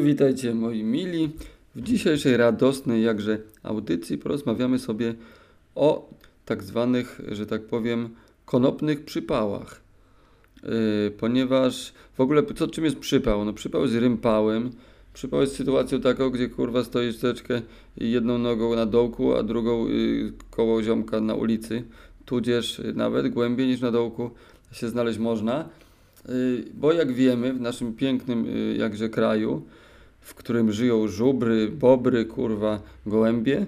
Witajcie 0.00 0.54
moi 0.54 0.84
mili. 0.84 1.30
W 1.74 1.82
dzisiejszej 1.82 2.36
radosnej 2.36 3.02
jakże 3.02 3.38
audycji 3.62 4.18
porozmawiamy 4.18 4.78
sobie 4.78 5.14
o 5.74 6.10
tak 6.44 6.62
zwanych, 6.62 7.20
że 7.28 7.46
tak 7.46 7.62
powiem, 7.62 8.08
konopnych 8.44 9.04
przypałach. 9.04 9.80
E, 10.62 11.10
Ponieważ 11.10 11.92
w 12.14 12.20
ogóle 12.20 12.42
co 12.56 12.68
czym 12.68 12.84
jest 12.84 12.98
przypał? 12.98 13.44
No 13.44 13.52
przypał 13.52 13.82
jest 13.82 13.94
rympałem. 13.94 14.70
Przypał 15.14 15.40
jest 15.40 15.56
sytuacją 15.56 16.00
taką, 16.00 16.30
gdzie 16.30 16.48
kurwa 16.48 16.84
stoisz 16.84 17.16
troszeczkę 17.16 17.62
jedną 17.96 18.38
nogą 18.38 18.76
na 18.76 18.86
dołku, 18.86 19.34
a 19.34 19.42
drugą 19.42 19.86
y, 19.88 20.32
koło 20.50 20.82
ziomka 20.82 21.20
na 21.20 21.34
ulicy. 21.34 21.82
Tudzież 22.24 22.78
y, 22.78 22.92
nawet 22.94 23.28
głębiej 23.28 23.66
niż 23.66 23.80
na 23.80 23.90
dołku 23.90 24.30
się 24.72 24.88
znaleźć 24.88 25.18
można. 25.18 25.68
Y, 26.28 26.64
Bo 26.74 26.92
jak 26.92 27.12
wiemy, 27.12 27.52
w 27.52 27.60
naszym 27.60 27.94
pięknym 27.94 28.46
y, 28.46 28.76
jakże 28.76 29.08
kraju, 29.08 29.62
w 30.20 30.34
którym 30.34 30.72
żyją 30.72 31.08
żubry, 31.08 31.68
bobry, 31.68 32.24
kurwa, 32.24 32.80
gołębie, 33.06 33.66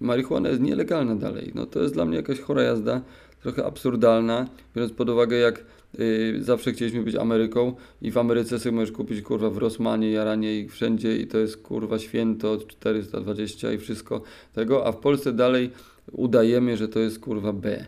marihuana 0.00 0.48
jest 0.48 0.60
nielegalna 0.60 1.16
dalej. 1.16 1.52
No 1.54 1.66
to 1.66 1.82
jest 1.82 1.94
dla 1.94 2.04
mnie 2.04 2.16
jakaś 2.16 2.40
chora 2.40 2.62
jazda, 2.62 3.00
trochę 3.42 3.64
absurdalna, 3.64 4.48
biorąc 4.76 4.92
pod 4.92 5.08
uwagę 5.08 5.36
jak 5.36 5.64
y, 6.00 6.38
zawsze 6.40 6.72
chcieliśmy 6.72 7.02
być 7.02 7.14
Ameryką 7.14 7.74
i 8.02 8.10
w 8.10 8.18
Ameryce 8.18 8.58
sobie 8.58 8.72
możesz 8.72 8.92
kupić 8.92 9.22
kurwa 9.22 9.50
w 9.50 9.56
Rosmanie, 9.56 10.10
Jaranie 10.10 10.60
i 10.60 10.68
wszędzie 10.68 11.16
i 11.16 11.26
to 11.26 11.38
jest 11.38 11.56
kurwa 11.56 11.98
święto 11.98 12.58
420 12.68 13.72
i 13.72 13.78
wszystko 13.78 14.22
tego, 14.54 14.86
a 14.86 14.92
w 14.92 14.96
Polsce 14.96 15.32
dalej 15.32 15.70
udajemy, 16.12 16.76
że 16.76 16.88
to 16.88 16.98
jest 16.98 17.18
kurwa 17.18 17.52
B. 17.52 17.86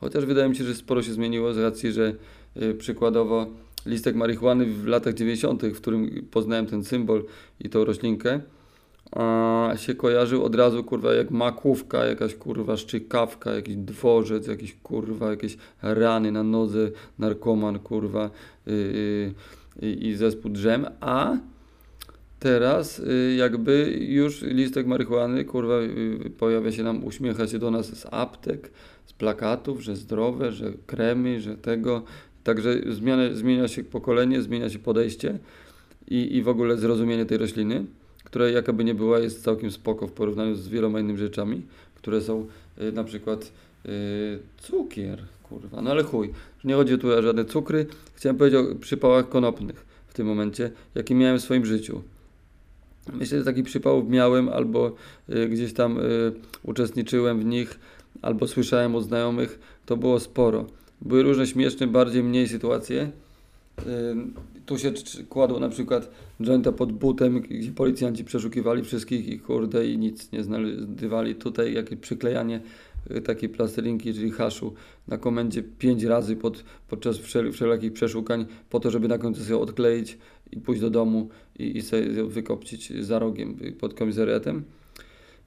Chociaż 0.00 0.24
wydaje 0.24 0.48
mi 0.48 0.56
się, 0.56 0.64
że 0.64 0.74
sporo 0.74 1.02
się 1.02 1.12
zmieniło 1.12 1.52
z 1.52 1.58
racji, 1.58 1.92
że 1.92 2.14
przykładowo 2.78 3.46
listek 3.86 4.16
marihuany 4.16 4.66
w 4.66 4.86
latach 4.86 5.14
90., 5.14 5.62
w 5.62 5.76
którym 5.76 6.26
poznałem 6.30 6.66
ten 6.66 6.84
symbol 6.84 7.24
i 7.60 7.68
tą 7.68 7.84
roślinkę, 7.84 8.40
a 9.12 9.72
się 9.76 9.94
kojarzył 9.94 10.44
od 10.44 10.54
razu 10.54 10.84
kurwa 10.84 11.14
jak 11.14 11.30
makówka, 11.30 12.06
jakaś 12.06 12.34
kurwa 12.34 12.76
szczykawka, 12.76 13.54
jakiś 13.54 13.76
dworzec, 13.76 14.46
jakiś 14.46 14.74
kurwa, 14.74 15.30
jakieś 15.30 15.56
rany 15.82 16.32
na 16.32 16.42
nodze, 16.42 16.90
narkoman 17.18 17.78
kurwa 17.78 18.30
yy, 18.66 19.34
yy, 19.82 19.92
i 19.92 20.14
zespół 20.14 20.50
drzem, 20.50 20.86
a 21.00 21.36
teraz 22.40 22.98
yy, 22.98 23.34
jakby 23.34 23.98
już 24.00 24.42
listek 24.42 24.86
marihuany 24.86 25.44
kurwa 25.44 25.80
yy, 25.80 26.30
pojawia 26.38 26.72
się 26.72 26.82
nam, 26.82 27.04
uśmiecha 27.04 27.46
się 27.46 27.58
do 27.58 27.70
nas 27.70 27.86
z 27.98 28.06
aptek, 28.10 28.70
z 29.06 29.12
plakatów, 29.12 29.80
że 29.80 29.96
zdrowe, 29.96 30.52
że 30.52 30.72
kremy, 30.86 31.40
że 31.40 31.56
tego, 31.56 32.02
Także 32.44 32.80
zmiana, 32.88 33.22
zmienia 33.34 33.68
się 33.68 33.84
pokolenie, 33.84 34.42
zmienia 34.42 34.70
się 34.70 34.78
podejście 34.78 35.38
i, 36.08 36.36
i 36.36 36.42
w 36.42 36.48
ogóle 36.48 36.76
zrozumienie 36.76 37.26
tej 37.26 37.38
rośliny, 37.38 37.84
która 38.24 38.48
jakaby 38.48 38.84
nie 38.84 38.94
była, 38.94 39.18
jest 39.18 39.44
całkiem 39.44 39.70
spoko 39.70 40.06
w 40.06 40.12
porównaniu 40.12 40.54
z 40.54 40.68
wieloma 40.68 41.00
innymi 41.00 41.18
rzeczami, 41.18 41.62
które 41.94 42.20
są 42.20 42.46
y, 42.80 42.92
na 42.92 43.04
przykład 43.04 43.52
y, 43.86 44.38
cukier, 44.58 45.22
kurwa, 45.42 45.82
no 45.82 45.90
ale 45.90 46.02
chuj, 46.02 46.30
nie 46.64 46.74
chodzi 46.74 46.98
tu 46.98 47.08
o 47.08 47.22
żadne 47.22 47.44
cukry, 47.44 47.86
chciałem 48.14 48.36
powiedzieć 48.36 48.60
o 48.60 48.74
przypałach 48.74 49.28
konopnych 49.28 49.86
w 50.08 50.14
tym 50.14 50.26
momencie, 50.26 50.70
jakie 50.94 51.14
miałem 51.14 51.38
w 51.38 51.42
swoim 51.42 51.66
życiu. 51.66 52.02
Myślę, 53.12 53.38
że 53.38 53.44
takich 53.44 53.64
przypałów 53.64 54.08
miałem 54.08 54.48
albo 54.48 54.92
y, 55.28 55.48
gdzieś 55.48 55.72
tam 55.72 55.98
y, 55.98 56.32
uczestniczyłem 56.62 57.40
w 57.40 57.44
nich, 57.44 57.78
albo 58.22 58.46
słyszałem 58.46 58.94
od 58.94 59.04
znajomych, 59.04 59.58
to 59.86 59.96
było 59.96 60.20
sporo. 60.20 60.66
Były 61.04 61.22
różne 61.22 61.46
śmieszne, 61.46 61.86
bardziej 61.86 62.22
mniej 62.22 62.48
sytuacje. 62.48 63.10
Tu 64.66 64.78
się 64.78 64.92
kładło 65.28 65.60
na 65.60 65.68
przykład 65.68 66.10
jointa 66.40 66.72
pod 66.72 66.92
butem, 66.92 67.40
gdzie 67.40 67.72
policjanci 67.72 68.24
przeszukiwali 68.24 68.84
wszystkich 68.84 69.28
i 69.28 69.38
kurde 69.38 69.86
i 69.86 69.98
nic 69.98 70.32
nie 70.32 70.42
znajdywali. 70.42 71.34
Tutaj 71.34 71.74
jakieś 71.74 71.98
przyklejanie 71.98 72.60
y, 73.10 73.20
takiej 73.20 73.48
plastelinki, 73.48 74.14
czyli 74.14 74.30
haszu 74.30 74.74
na 75.08 75.18
komendzie 75.18 75.62
pięć 75.62 76.04
razy 76.04 76.36
pod, 76.36 76.64
podczas 76.88 77.18
wszel 77.18 77.52
wszelakich 77.52 77.92
przeszukań 77.92 78.46
po 78.70 78.80
to, 78.80 78.90
żeby 78.90 79.08
na 79.08 79.18
końcu 79.18 79.44
sobie 79.44 79.58
odkleić 79.58 80.18
i 80.52 80.60
pójść 80.60 80.80
do 80.80 80.90
domu 80.90 81.28
i, 81.58 81.76
i 81.76 81.82
sobie 81.82 82.24
wykopcić 82.24 83.04
za 83.04 83.18
rogiem 83.18 83.56
y, 83.62 83.72
pod 83.72 83.94
komisariatem 83.94 84.64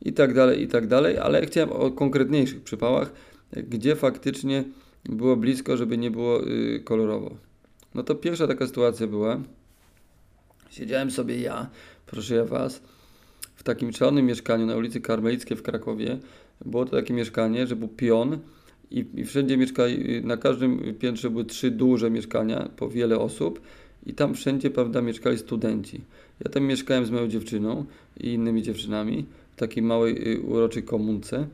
i 0.01 0.13
tak 0.13 0.33
dalej, 0.33 0.61
i 0.61 0.67
tak 0.67 0.87
dalej, 0.87 1.17
ale 1.17 1.45
chciałem 1.45 1.71
o 1.71 1.91
konkretniejszych 1.91 2.61
przypałach, 2.61 3.13
y, 3.57 3.63
gdzie 3.63 3.95
faktycznie 3.95 4.63
było 5.07 5.35
blisko, 5.35 5.77
żeby 5.77 5.97
nie 5.97 6.11
było 6.11 6.47
y, 6.47 6.81
kolorowo. 6.83 7.37
No 7.95 8.03
to 8.03 8.15
pierwsza 8.15 8.47
taka 8.47 8.67
sytuacja 8.67 9.07
była. 9.07 9.39
Siedziałem 10.69 11.11
sobie 11.11 11.41
ja, 11.41 11.69
proszę 12.05 12.35
ja 12.35 12.45
was, 12.45 12.81
w 13.55 13.63
takim 13.63 13.93
szalonym 13.93 14.25
mieszkaniu 14.25 14.65
na 14.65 14.75
ulicy 14.75 15.01
Karmelickiej 15.01 15.57
w 15.57 15.61
Krakowie. 15.61 16.17
Było 16.65 16.85
to 16.85 16.91
takie 16.91 17.13
mieszkanie, 17.13 17.67
że 17.67 17.75
był 17.75 17.87
pion 17.87 18.39
i, 18.91 19.05
i 19.15 19.25
wszędzie 19.25 19.57
mieszkali, 19.57 20.21
na 20.23 20.37
każdym 20.37 20.95
piętrze 20.99 21.29
były 21.29 21.45
trzy 21.45 21.71
duże 21.71 22.11
mieszkania, 22.11 22.69
po 22.75 22.89
wiele 22.89 23.19
osób 23.19 23.61
i 24.05 24.13
tam 24.13 24.33
wszędzie, 24.33 24.69
prawda, 24.69 25.01
mieszkali 25.01 25.37
studenci. 25.37 26.01
Ja 26.45 26.51
tam 26.51 26.63
mieszkałem 26.63 27.05
z 27.05 27.11
moją 27.11 27.27
dziewczyną 27.27 27.85
i 28.19 28.33
innymi 28.33 28.63
dziewczynami 28.63 29.25
w 29.51 29.59
takiej 29.59 29.83
małej, 29.83 30.33
y, 30.33 30.41
uroczej 30.41 30.83
komunce. 30.83 31.47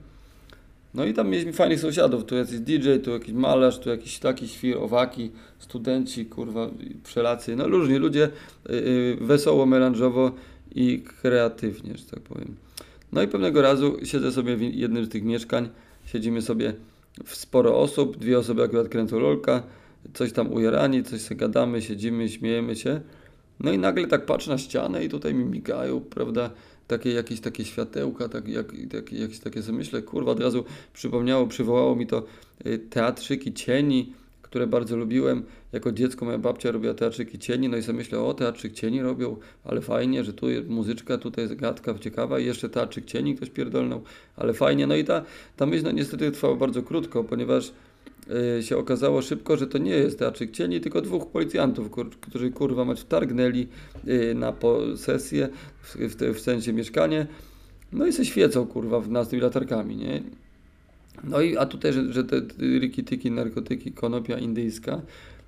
No 0.94 1.06
i 1.06 1.14
tam 1.14 1.30
mieliśmy 1.30 1.54
fajnych 1.54 1.80
sąsiadów, 1.80 2.26
tu 2.26 2.36
jakiś 2.36 2.60
DJ, 2.60 2.98
tu 3.04 3.12
jakiś 3.12 3.34
malarz, 3.34 3.80
tu 3.80 3.90
jakiś 3.90 4.20
taki 4.20 4.48
świr, 4.48 4.78
owaki, 4.78 5.32
studenci, 5.60 6.26
kurwa, 6.26 6.70
przelacy, 7.04 7.56
no 7.56 7.68
różni 7.68 7.96
ludzie, 7.96 8.30
y, 8.70 8.74
y, 8.74 9.18
wesoło, 9.22 9.66
melanżowo 9.66 10.32
i 10.76 11.04
kreatywnie, 11.22 11.98
że 11.98 12.06
tak 12.06 12.20
powiem. 12.20 12.56
No 13.12 13.22
i 13.22 13.28
pewnego 13.28 13.62
razu 13.62 13.98
siedzę 14.04 14.32
sobie 14.32 14.56
w 14.56 14.62
jednym 14.62 15.06
z 15.06 15.10
tych 15.10 15.24
mieszkań, 15.24 15.70
siedzimy 16.06 16.42
sobie 16.42 16.74
w 17.26 17.36
sporo 17.36 17.80
osób, 17.80 18.18
dwie 18.18 18.40
osoby 18.40 18.64
akurat 18.64 18.90
kręcą 18.90 19.20
lolka, 19.20 19.64
coś 20.14 20.34
tam 20.34 20.54
ujarani, 20.54 21.04
coś 21.04 21.22
sobie 21.22 21.36
gadamy, 21.36 21.82
siedzimy, 21.82 22.30
śmiejemy 22.30 22.76
się. 22.76 23.02
No 23.60 23.72
i 23.72 23.78
nagle 23.78 24.08
tak 24.08 24.26
patrzę 24.26 24.52
na 24.52 24.58
ścianę 24.58 25.06
i 25.06 25.10
tutaj 25.10 25.34
mi 25.34 25.46
migają, 25.46 26.02
prawda, 26.02 26.50
takie 26.88 27.14
jakieś 27.14 27.40
takie 27.40 27.66
światełka, 27.66 28.30
tak, 28.30 28.48
jak, 28.48 28.74
takie, 28.92 29.18
jakieś 29.18 29.40
takie 29.40 29.62
myślę, 29.72 30.02
kurwa, 30.02 30.32
od 30.32 30.40
razu 30.40 30.66
przypomniało, 30.94 31.48
przywołało 31.48 31.96
mi 31.96 32.08
to 32.08 32.24
y, 32.66 32.80
teatrzyki 32.90 33.54
cieni, 33.54 34.14
które 34.42 34.68
bardzo 34.68 34.98
lubiłem. 34.98 35.44
Jako 35.72 35.92
dziecko 35.92 36.26
moja 36.26 36.38
babcia 36.38 36.72
robiła 36.72 36.94
teatrzyki 36.94 37.40
cieni, 37.40 37.70
no 37.70 37.78
i 37.78 37.84
sobie 37.84 37.98
myślę, 37.98 38.20
o 38.20 38.34
teatrzyk 38.34 38.74
cieni 38.74 39.02
robią, 39.02 39.38
ale 39.64 39.82
fajnie, 39.82 40.24
że 40.24 40.34
tu 40.34 40.50
jest 40.50 40.68
muzyczka, 40.68 41.18
tutaj 41.18 41.44
jest 41.44 41.56
gadka 41.56 42.00
ciekawa 42.00 42.40
i 42.40 42.46
jeszcze 42.46 42.70
teatrzyk 42.70 43.06
cieni 43.06 43.36
ktoś 43.36 43.50
pierdolnął, 43.50 44.04
ale 44.36 44.54
fajnie. 44.54 44.88
No 44.88 44.96
i 44.96 45.04
ta, 45.04 45.26
ta 45.58 45.66
myśl 45.66 45.84
no 45.84 45.92
niestety 45.92 46.32
trwała 46.32 46.56
bardzo 46.56 46.84
krótko, 46.84 47.24
ponieważ 47.24 47.72
się 48.62 48.78
okazało 48.78 49.22
szybko, 49.22 49.58
że 49.58 49.68
to 49.68 49.78
nie 49.78 49.92
jest 49.92 50.20
teatrzyk 50.20 50.52
cieni, 50.52 50.82
tylko 50.82 51.02
dwóch 51.02 51.28
policjantów, 51.28 51.90
kur, 51.90 52.10
którzy 52.10 52.52
kurwa 52.52 52.86
mać 52.86 53.02
wtargnęli 53.02 53.68
y, 54.08 54.36
na 54.36 54.52
posesję, 54.52 55.50
w, 55.82 55.96
w, 55.96 56.38
w 56.38 56.40
sensie 56.40 56.74
mieszkanie, 56.74 57.28
no 57.92 58.06
i 58.06 58.14
se 58.14 58.26
świecą 58.26 58.66
kurwa 58.66 59.00
w 59.00 59.10
nas 59.12 59.30
tymi 59.30 59.42
latarkami, 59.42 59.96
nie? 59.96 60.24
No 61.24 61.42
i 61.42 61.58
a 61.58 61.66
tutaj, 61.66 61.94
że, 61.94 62.14
że 62.14 62.24
te 62.24 62.42
riki-tiki, 62.60 63.32
narkotyki, 63.32 63.92
konopia 63.92 64.38
indyjska 64.38 65.02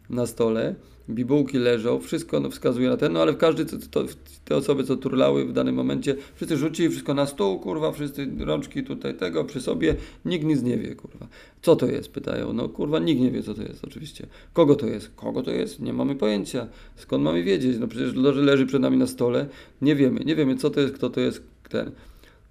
na 0.09 0.25
stole, 0.25 0.75
bibułki 1.09 1.57
leżą, 1.57 1.99
wszystko 1.99 2.39
no, 2.39 2.49
wskazuje 2.49 2.89
na 2.89 2.97
ten, 2.97 3.13
no 3.13 3.21
ale 3.21 3.33
w 3.33 3.37
każdy, 3.37 3.65
to, 3.65 3.77
to, 3.91 4.05
te 4.45 4.55
osoby, 4.55 4.83
co 4.83 4.95
turlały 4.95 5.45
w 5.45 5.53
danym 5.53 5.75
momencie, 5.75 6.15
wszyscy 6.35 6.57
rzucili 6.57 6.89
wszystko 6.89 7.13
na 7.13 7.25
stół, 7.25 7.59
kurwa, 7.59 7.91
wszyscy 7.91 8.27
rączki 8.39 8.83
tutaj 8.83 9.15
tego 9.15 9.43
przy 9.43 9.61
sobie, 9.61 9.95
nikt 10.25 10.45
nic 10.45 10.61
nie 10.61 10.77
wie, 10.77 10.95
kurwa. 10.95 11.27
Co 11.61 11.75
to 11.75 11.85
jest, 11.85 12.09
pytają, 12.09 12.53
no 12.53 12.69
kurwa, 12.69 12.99
nikt 12.99 13.21
nie 13.21 13.31
wie, 13.31 13.43
co 13.43 13.53
to 13.53 13.61
jest, 13.61 13.83
oczywiście. 13.83 14.27
Kogo 14.53 14.75
to 14.75 14.87
jest? 14.87 15.11
Kogo 15.15 15.43
to 15.43 15.51
jest? 15.51 15.79
Nie 15.79 15.93
mamy 15.93 16.15
pojęcia. 16.15 16.67
Skąd 16.95 17.23
mamy 17.23 17.43
wiedzieć? 17.43 17.77
No 17.79 17.87
przecież 17.87 18.15
leży, 18.15 18.41
leży 18.41 18.65
przed 18.65 18.81
nami 18.81 18.97
na 18.97 19.07
stole, 19.07 19.47
nie 19.81 19.95
wiemy, 19.95 20.19
nie 20.25 20.35
wiemy, 20.35 20.55
co 20.55 20.69
to 20.69 20.81
jest, 20.81 20.93
kto 20.93 21.09
to 21.09 21.21
jest, 21.21 21.43
ten. 21.69 21.91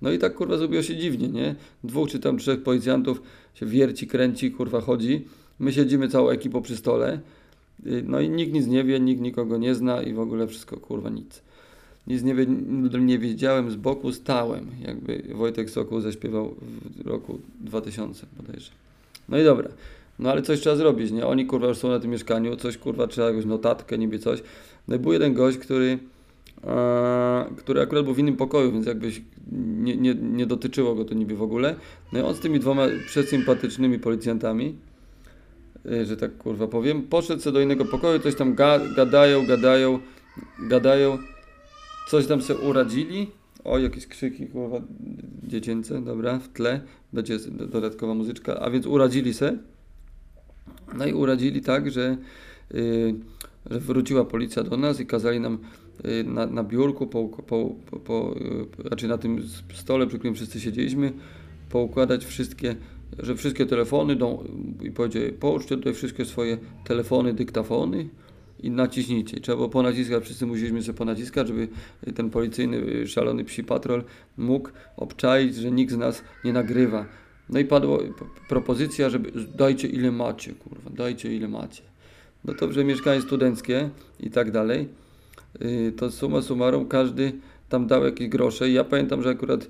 No 0.03 0.13
i 0.13 0.19
tak 0.19 0.35
kurwa 0.35 0.57
zrobiło 0.57 0.83
się 0.83 0.97
dziwnie, 0.97 1.29
nie? 1.29 1.55
Dwóch 1.85 2.09
czy 2.09 2.19
tam 2.19 2.39
trzech 2.39 2.63
policjantów 2.63 3.23
się 3.55 3.67
wierci, 3.67 4.07
kręci, 4.07 4.51
kurwa 4.51 4.81
chodzi. 4.81 5.25
My 5.59 5.73
siedzimy 5.73 6.09
całą 6.09 6.29
ekipą 6.29 6.63
przy 6.63 6.77
stole. 6.77 7.21
Y, 7.87 8.05
No 8.07 8.21
i 8.21 8.31
nikt 8.31 8.53
nic 8.53 8.67
nie 8.67 8.85
wie, 8.85 9.01
nikt 9.01 9.23
nikogo 9.23 9.59
nie 9.59 9.75
zna 9.75 10.03
i 10.03 10.13
w 10.13 10.21
ogóle 10.21 10.47
wszystko 10.47 10.77
kurwa 10.77 11.11
nic. 11.11 11.43
Nic 12.07 12.23
nie, 12.23 12.35
wie, 12.35 12.47
nie 13.01 13.19
wiedziałem, 13.19 13.71
z 13.71 13.77
boku 13.77 14.13
stałem, 14.13 14.67
jakby 14.87 15.23
Wojtek 15.35 15.71
Sokół 15.71 16.01
zaśpiewał 16.01 16.55
w 16.97 17.07
roku 17.07 17.39
2000 17.61 18.27
bodajże. 18.37 18.71
No 19.29 19.39
i 19.39 19.45
dobra. 19.45 19.69
No 20.19 20.31
ale 20.31 20.43
coś 20.43 20.61
trzeba 20.61 20.77
zrobić, 20.77 21.11
nie? 21.11 21.27
Oni 21.27 21.47
kurwa 21.47 21.67
już 21.67 21.79
są 21.79 21.89
na 21.89 22.01
tym 22.01 22.11
mieszkaniu, 22.11 22.57
coś 22.57 22.79
kurwa 22.79 23.07
trzeba 23.07 23.29
jakąś 23.29 23.45
notatkę, 23.45 23.99
niby 23.99 24.19
coś. 24.19 24.43
No 24.89 24.97
i 24.97 24.99
był 24.99 25.13
jeden 25.13 25.35
gość, 25.35 25.59
który 25.59 25.99
e, 26.65 27.45
który 27.57 27.81
akurat 27.81 28.05
był 28.05 28.15
w 28.15 28.19
innym 28.19 28.37
pokoju, 28.37 28.73
więc 28.73 28.87
jakby 28.87 29.13
się 29.13 29.21
nie, 29.53 29.97
nie, 29.97 30.15
nie 30.15 30.47
dotyczyło 30.47 30.95
go 30.95 31.05
to 31.05 31.15
niby 31.15 31.37
w 31.37 31.43
ogóle. 31.43 31.77
No 32.13 32.19
i 32.19 32.23
on 32.23 32.35
z 32.35 32.41
tymi 32.41 32.61
dwoma 32.61 32.87
przesympatycznymi 33.07 33.99
policjantami, 33.99 34.75
że 36.05 36.17
tak 36.17 36.37
kurwa 36.37 36.69
powiem, 36.69 37.03
poszedł 37.03 37.43
sobie 37.43 37.55
do 37.55 37.61
innego 37.61 37.85
pokoju, 37.85 38.19
coś 38.19 38.35
tam 38.35 38.55
ga, 38.55 38.79
gadają, 38.97 39.47
gadają, 39.47 39.99
gadają. 40.69 41.19
coś 42.11 42.27
tam 42.27 42.43
se 42.43 42.57
uradzili. 42.57 43.31
O, 43.65 43.79
jakieś 43.79 44.07
krzyki, 44.07 44.47
kurwa, 44.47 44.81
dziecięce, 45.43 46.03
dobra, 46.03 46.39
w 46.39 46.49
tle, 46.49 46.81
będzie 47.13 47.39
dodatkowa 47.51 48.15
muzyczka, 48.15 48.61
a 48.61 48.71
więc 48.71 48.87
uradzili 48.87 49.35
se. 49.35 49.59
No 50.99 51.07
i 51.07 51.13
uradzili 51.13 51.61
tak, 51.61 51.91
że, 51.91 52.17
yy, 52.75 53.15
że 53.71 53.81
wróciła 53.81 54.25
policja 54.25 54.63
do 54.63 54.77
nas 54.77 55.01
i 55.01 55.07
kazali 55.07 55.41
nam 55.41 55.59
yy, 56.05 56.25
na, 56.25 56.47
na 56.47 56.65
biurku, 56.65 57.07
po, 57.07 57.25
po, 57.25 57.75
po, 57.91 57.99
po 57.99 58.35
yy, 58.41 58.89
znaczy 58.89 59.09
na 59.09 59.19
tym 59.19 59.43
stole, 59.75 60.07
przy 60.07 60.19
którym 60.19 60.35
wszyscy 60.35 60.61
siedzieliśmy, 60.61 61.13
poukładać 61.71 62.25
wszystkie, 62.25 62.77
że 63.19 63.35
wszystkie 63.37 63.67
telefony 63.67 64.17
do, 64.17 64.45
i 64.83 64.91
powiedział, 64.91 65.23
połóżcie 65.41 65.77
tutaj 65.77 65.95
wszystkie 65.95 66.25
swoje 66.25 66.59
telefony, 66.85 67.35
dyktafony 67.35 68.09
i 68.63 68.71
naciśnijcie. 68.71 69.41
Trzeba 69.41 69.57
było 69.57 69.69
ponaciskać, 69.69 70.25
wszyscy 70.25 70.47
musieliśmy 70.47 70.83
sobie 70.83 70.99
ponaciskać, 70.99 71.49
żeby 71.49 71.69
ten 72.15 72.31
policyjny, 72.31 73.07
szalony 73.07 73.45
psi 73.45 73.65
patrol 73.65 74.05
mógł 74.37 74.71
obczaić, 74.97 75.55
że 75.55 75.71
nikt 75.71 75.93
z 75.93 75.97
nas 75.97 76.23
nie 76.45 76.53
nagrywa. 76.53 77.07
No 77.49 77.59
i 77.59 77.65
padła 77.65 77.99
propozycja, 78.49 79.11
żeby 79.11 79.33
dajcie 79.57 79.89
ile 79.89 80.13
macie, 80.13 80.53
kurwa, 80.53 80.91
dajcie 80.91 81.37
ile 81.37 81.49
macie. 81.49 81.83
No 82.45 82.55
to, 82.55 82.73
że 82.73 82.85
mieszkanie 82.85 83.21
studenckie 83.23 83.91
i 84.21 84.31
tak 84.31 84.51
dalej, 84.51 84.89
yy, 85.61 85.93
to 85.93 86.11
suma 86.11 86.43
summarum 86.43 86.89
każdy 86.89 87.33
tam 87.75 87.87
dał 87.87 88.05
jakieś 88.05 88.29
grosze. 88.29 88.71
Ja 88.71 88.85
pamiętam, 88.85 89.23
że 89.23 89.31
akurat 89.31 89.69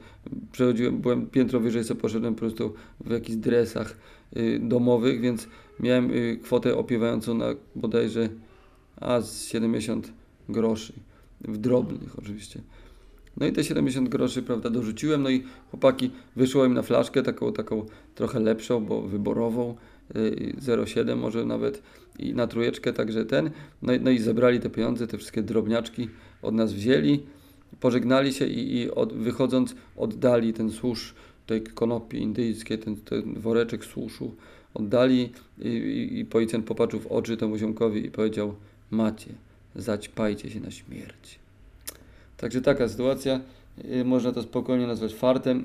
przechodziłem, 0.52 0.98
byłem 0.98 1.26
piętro 1.26 1.60
wyżej, 1.60 1.84
sobie 1.84 2.00
poszedłem 2.00 2.34
po 2.34 2.40
prostu 2.40 2.74
w 3.00 3.10
jakichś 3.10 3.36
dresach 3.36 3.96
yy, 4.32 4.58
domowych, 4.58 5.20
więc 5.20 5.48
miałem 5.80 6.10
yy, 6.10 6.36
kwotę 6.36 6.76
opiewającą 6.76 7.34
na 7.34 7.46
bodajże 7.74 8.28
a 9.00 9.20
z 9.20 9.44
70 9.44 10.12
groszy, 10.48 10.92
w 11.40 11.58
drobnych 11.58 12.18
oczywiście. 12.18 12.60
No 13.36 13.46
i 13.46 13.52
te 13.52 13.64
70 13.64 14.08
groszy, 14.08 14.42
prawda, 14.42 14.70
dorzuciłem, 14.70 15.22
no 15.22 15.30
i 15.30 15.44
chłopaki 15.70 16.10
wyszło 16.36 16.64
im 16.64 16.74
na 16.74 16.82
flaszkę, 16.82 17.22
taką, 17.22 17.52
taką 17.52 17.86
trochę 18.14 18.40
lepszą, 18.40 18.84
bo 18.84 19.02
wyborową, 19.02 19.74
0,7 20.14 21.16
może 21.16 21.44
nawet 21.44 21.82
i 22.18 22.34
na 22.34 22.46
trójeczkę, 22.46 22.92
także 22.92 23.24
ten, 23.24 23.50
no, 23.82 23.92
no 24.00 24.10
i 24.10 24.18
zebrali 24.18 24.60
te 24.60 24.70
pieniądze, 24.70 25.06
te 25.06 25.18
wszystkie 25.18 25.42
drobniaczki 25.42 26.08
od 26.42 26.54
nas 26.54 26.72
wzięli, 26.72 27.22
pożegnali 27.80 28.32
się 28.32 28.46
i, 28.46 28.76
i 28.76 28.90
od, 28.90 29.12
wychodząc 29.12 29.74
oddali 29.96 30.52
ten 30.52 30.70
susz 30.70 31.14
tej 31.46 31.62
konopi 31.62 32.18
indyjskiej, 32.18 32.78
ten, 32.78 32.96
ten 32.96 33.34
woreczek 33.34 33.84
suszu, 33.84 34.34
oddali 34.74 35.32
i, 35.58 35.68
i, 35.68 36.18
i 36.18 36.24
policjant 36.24 36.66
popatrzył 36.66 37.00
w 37.00 37.06
oczy 37.06 37.36
temu 37.36 37.58
ziomkowi 37.58 38.06
i 38.06 38.10
powiedział 38.10 38.54
macie, 38.90 39.30
zaćpajcie 39.76 40.50
się 40.50 40.60
na 40.60 40.70
śmierć. 40.70 41.38
Także 42.36 42.60
taka 42.60 42.88
sytuacja, 42.88 43.40
y, 43.84 44.04
można 44.04 44.32
to 44.32 44.42
spokojnie 44.42 44.86
nazwać 44.86 45.14
fartem, 45.14 45.64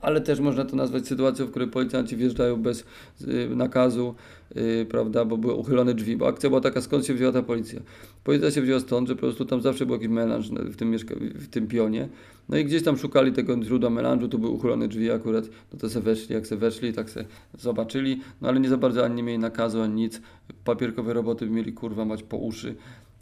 ale 0.00 0.20
też 0.20 0.40
można 0.40 0.64
to 0.64 0.76
nazwać 0.76 1.06
sytuacją, 1.06 1.46
w 1.46 1.50
której 1.50 1.68
policjanci 1.68 2.16
wjeżdżają 2.16 2.56
bez 2.56 2.84
y, 3.20 3.48
nakazu, 3.56 4.14
y, 4.56 4.86
prawda, 4.88 5.24
bo 5.24 5.36
były 5.36 5.54
uchylone 5.54 5.94
drzwi, 5.94 6.16
bo 6.16 6.28
akcja 6.28 6.48
była 6.50 6.60
taka, 6.60 6.80
skąd 6.80 7.06
się 7.06 7.14
wzięła 7.14 7.32
ta 7.32 7.42
policja. 7.42 7.80
Policja 8.24 8.50
się 8.50 8.62
wzięła 8.62 8.80
stąd, 8.80 9.08
że 9.08 9.14
po 9.14 9.20
prostu 9.20 9.44
tam 9.44 9.62
zawsze 9.62 9.86
był 9.86 9.94
jakiś 9.94 10.08
melanż 10.08 10.48
w 10.50 10.76
tym, 10.76 10.96
w 11.34 11.48
tym 11.48 11.68
pionie, 11.68 12.08
no 12.48 12.56
i 12.56 12.64
gdzieś 12.64 12.82
tam 12.82 12.98
szukali 12.98 13.32
tego 13.32 13.62
źródła 13.62 13.90
melanżu, 13.90 14.28
tu 14.28 14.38
były 14.38 14.52
uchylone 14.52 14.88
drzwi 14.88 15.10
akurat, 15.10 15.48
no 15.72 15.78
to 15.78 15.90
se 15.90 16.00
weszli, 16.00 16.34
jak 16.34 16.46
se 16.46 16.56
weszli, 16.56 16.92
tak 16.92 17.10
se 17.10 17.24
zobaczyli, 17.58 18.20
no 18.40 18.48
ale 18.48 18.60
nie 18.60 18.68
za 18.68 18.76
bardzo 18.76 19.04
ani 19.04 19.14
nie 19.14 19.22
mieli 19.22 19.38
nakazu, 19.38 19.80
ani 19.80 19.94
nic, 19.94 20.20
papierkowe 20.64 21.12
roboty 21.12 21.46
by 21.46 21.52
mieli 21.52 21.72
kurwa 21.72 22.04
mać 22.04 22.22
po 22.22 22.36
uszy, 22.36 22.74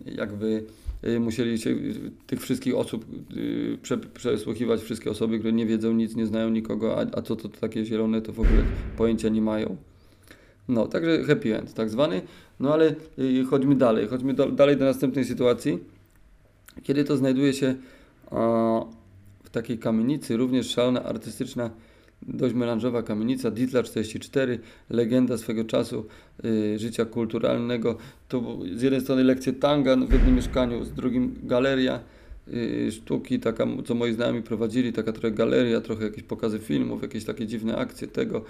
jakby 0.06 0.64
y, 1.04 1.20
musieli 1.20 1.58
się 1.58 1.76
tych 2.26 2.40
wszystkich 2.40 2.76
osób 2.76 3.04
y, 3.36 3.78
prze, 3.82 3.98
przesłuchiwać, 3.98 4.80
wszystkie 4.80 5.10
osoby, 5.10 5.38
które 5.38 5.52
nie 5.52 5.66
wiedzą 5.66 5.92
nic, 5.92 6.16
nie 6.16 6.26
znają 6.26 6.50
nikogo, 6.50 7.00
a, 7.00 7.06
a 7.19 7.22
co 7.22 7.36
to, 7.36 7.48
to 7.48 7.60
takie 7.60 7.84
zielone, 7.84 8.22
to 8.22 8.32
w 8.32 8.40
ogóle 8.40 8.62
pojęcia 8.96 9.28
nie 9.28 9.42
mają. 9.42 9.76
No, 10.69 10.87
także 10.87 11.25
happy 11.25 11.56
end 11.56 11.75
tak 11.75 11.91
zwany. 11.91 12.23
No 12.61 12.73
ale 12.73 12.94
chodźmy 13.50 13.75
dalej, 13.75 14.09
chodźmy 14.09 14.35
do, 14.35 14.50
dalej 14.50 14.76
do 14.76 14.85
następnej 14.85 15.25
sytuacji, 15.25 15.79
kiedy 16.82 17.05
to 17.05 17.17
znajduje 17.17 17.53
się 17.53 17.75
a, 18.31 18.37
w 19.44 19.50
takiej 19.50 19.79
kamienicy, 19.79 20.37
również 20.37 20.70
szalona 20.70 21.03
artystyczna 21.03 21.70
dość 22.23 22.55
melanżowa 22.55 23.03
kamienica, 23.03 23.50
Ditla 23.50 23.82
44, 23.82 24.59
legenda 24.91 25.38
swego 25.38 25.65
czasu 25.65 26.06
y, 26.44 26.79
życia 26.79 27.05
kulturalnego. 27.05 27.97
To 28.29 28.59
z 28.75 28.82
jednej 28.82 29.00
strony 29.00 29.25
lekcje 29.25 29.53
tanga 29.53 29.97
w 29.97 30.12
jednym 30.12 30.35
mieszkaniu, 30.35 30.85
z 30.85 30.93
drugim 30.93 31.35
galeria 31.43 32.00
y, 32.49 32.93
sztuki, 32.93 33.41
taka, 33.41 33.67
co 33.87 33.94
moi 33.94 34.12
znajomi 34.12 34.43
prowadzili, 34.43 34.93
taka 34.93 35.12
trochę 35.12 35.31
galeria, 35.31 35.81
trochę 35.81 36.05
jakieś 36.05 36.23
pokazy 36.23 36.59
filmów, 36.59 37.03
jakieś 37.03 37.25
takie 37.25 37.47
dziwne 37.47 37.76
akcje 37.76 38.09
tego. 38.09 38.44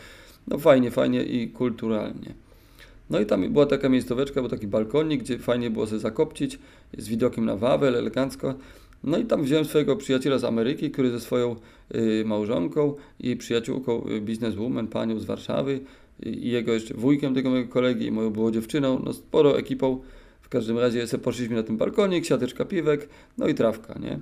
No 0.50 0.59
fajnie, 0.59 0.91
fajnie 0.91 1.23
i 1.23 1.49
kulturalnie. 1.49 2.35
No 3.11 3.21
i 3.21 3.27
tam 3.27 3.53
była 3.53 3.67
taka 3.67 3.89
miejscoweczka, 3.89 4.41
był 4.41 4.50
taki 4.50 4.67
balkonik, 4.67 5.23
gdzie 5.23 5.39
fajnie 5.39 5.71
było 5.71 5.87
się 5.87 5.99
zakopcić, 5.99 6.59
z 6.99 7.09
widokiem 7.09 7.45
na 7.45 7.56
Wawel, 7.56 7.97
elegancko. 7.97 8.55
No 9.05 9.19
i 9.19 9.25
tam 9.25 9.43
wziąłem 9.43 9.65
swojego 9.65 9.97
przyjaciela 9.97 10.39
z 10.39 10.45
Ameryki, 10.45 10.91
który 10.91 11.11
ze 11.11 11.21
swoją 11.21 11.56
y, 11.95 12.25
małżonką 12.27 12.95
i 13.21 13.37
przyjaciółką, 13.37 14.06
y, 14.09 14.21
bizneswoman, 14.21 14.87
panią 14.87 15.19
z 15.19 15.25
Warszawy 15.25 15.81
y, 16.27 16.31
i 16.31 16.50
jego 16.50 16.73
jeszcze 16.73 16.95
wujkiem 16.95 17.35
tego 17.35 17.50
mojego 17.50 17.73
kolegi 17.73 18.06
i 18.06 18.11
moją 18.11 18.31
było 18.31 18.50
dziewczyną, 18.50 19.03
no 19.05 19.12
sporo 19.12 19.59
ekipą. 19.59 20.00
W 20.43 20.49
każdym 20.49 20.79
razie 20.79 21.06
sobie 21.06 21.23
poszliśmy 21.23 21.56
na 21.56 21.62
ten 21.62 21.77
balkonik, 21.77 22.27
siateczka 22.27 22.65
piwek, 22.65 23.09
no 23.39 23.49
i 23.49 23.55
trawka, 23.55 23.99
nie? 23.99 24.19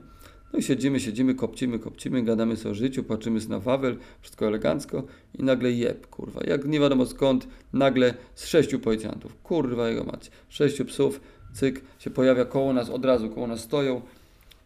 No 0.52 0.58
i 0.58 0.62
siedzimy, 0.62 1.00
siedzimy, 1.00 1.34
kopcimy, 1.34 1.78
kopcimy, 1.78 2.22
gadamy 2.22 2.56
sobie 2.56 2.70
o 2.70 2.74
życiu, 2.74 3.04
patrzymy 3.04 3.40
na 3.48 3.60
Wawel, 3.60 3.96
wszystko 4.20 4.46
elegancko 4.46 5.02
i 5.38 5.42
nagle 5.42 5.72
jeb, 5.72 6.06
kurwa, 6.06 6.40
jak 6.46 6.64
nie 6.64 6.80
wiadomo 6.80 7.06
skąd, 7.06 7.48
nagle 7.72 8.14
z 8.34 8.46
sześciu 8.46 8.78
policjantów, 8.78 9.42
kurwa 9.42 9.88
jego 9.88 10.04
mać, 10.04 10.30
sześciu 10.48 10.84
psów, 10.84 11.20
cyk, 11.52 11.80
się 11.98 12.10
pojawia 12.10 12.44
koło 12.44 12.72
nas, 12.72 12.90
od 12.90 13.04
razu 13.04 13.30
koło 13.30 13.46
nas 13.46 13.60
stoją, 13.60 14.02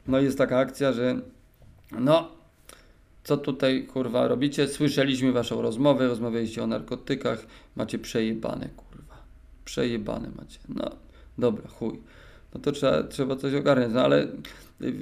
no 0.07 0.21
jest 0.21 0.39
taka 0.39 0.59
akcja, 0.59 0.93
że 0.93 1.21
no, 1.99 2.29
co 3.25 3.37
tutaj 3.37 3.87
kurwa 3.87 4.29
robicie? 4.29 4.69
Słyszeliśmy 4.69 5.33
waszą 5.33 5.63
rozmowę, 5.63 6.09
rozmawialiście 6.09 6.63
o 6.63 6.67
narkotykach, 6.67 7.47
macie 7.77 7.99
przejebane 7.99 8.69
kurwa. 8.69 9.23
Przejebane 9.65 10.31
macie. 10.37 10.59
No, 10.69 10.91
dobra, 11.39 11.69
chuj. 11.69 11.99
No 12.55 12.61
to 12.61 12.73
trzeba, 12.73 13.03
trzeba 13.03 13.37
coś 13.37 13.55
ogarnąć. 13.55 13.95
No 13.95 14.03
ale 14.03 14.27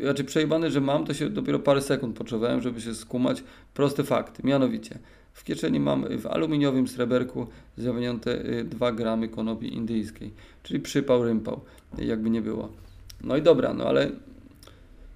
znaczy 0.03 0.25
przejebane, 0.25 0.71
że 0.71 0.81
mam, 0.81 1.05
to 1.05 1.15
się 1.15 1.31
dopiero 1.31 1.59
parę 1.59 1.83
sekund 1.83 2.17
potrzebowałem, 2.17 2.61
żeby 2.61 2.81
się 2.81 2.95
skumać. 2.95 3.45
Prosty 3.75 4.05
fakt, 4.05 4.45
mianowicie 4.45 4.99
w 5.33 5.45
kieszeni 5.45 5.81
mam 5.81 6.19
w 6.19 6.26
aluminiowym 6.26 6.88
sreberku 6.88 7.47
zawinięte 7.76 8.64
2 8.64 8.88
y, 8.88 8.93
gramy 8.93 9.28
konopi 9.28 9.75
indyjskiej, 9.75 10.33
czyli 10.62 10.81
przypał, 10.81 11.25
rympał, 11.25 11.61
jakby 11.99 12.31
nie 12.31 12.43
było. 12.43 12.69
No 13.25 13.37
i 13.37 13.43
dobra, 13.43 13.75
no 13.75 13.85
ale 13.85 14.11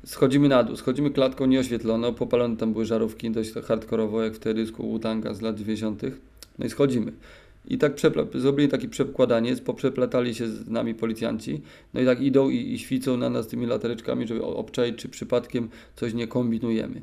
Schodzimy 0.06 0.48
na 0.48 0.62
dół, 0.62 0.76
schodzimy 0.76 1.10
klatką 1.10 1.46
nieoświetloną, 1.46 2.14
popalone 2.14 2.56
tam 2.56 2.72
były 2.72 2.84
żarówki, 2.84 3.30
dość 3.30 3.52
hardkorowo, 3.54 4.22
jak 4.22 4.34
wtedy 4.34 4.66
z 4.66 4.70
Utanga 4.70 5.34
z 5.34 5.40
lat 5.40 5.56
90. 5.56 6.02
No 6.58 6.66
i 6.66 6.70
schodzimy. 6.70 7.12
I 7.68 7.78
tak 7.78 7.92
zrobili 8.34 8.68
taki 8.68 8.88
przekładaniec, 8.88 9.60
poprzeplatali 9.60 10.34
się 10.34 10.48
z 10.48 10.68
nami 10.68 10.94
policjanci, 10.94 11.62
no 11.94 12.00
i 12.00 12.06
tak 12.06 12.20
idą 12.20 12.50
i, 12.50 12.72
i 12.72 12.78
świcą 12.78 13.16
na 13.16 13.30
nas 13.30 13.46
tymi 13.46 13.66
latareczkami, 13.66 14.26
żeby 14.26 14.44
obczaić, 14.44 14.96
czy 14.96 15.08
przypadkiem 15.08 15.68
coś 15.96 16.14
nie 16.14 16.26
kombinujemy. 16.26 17.02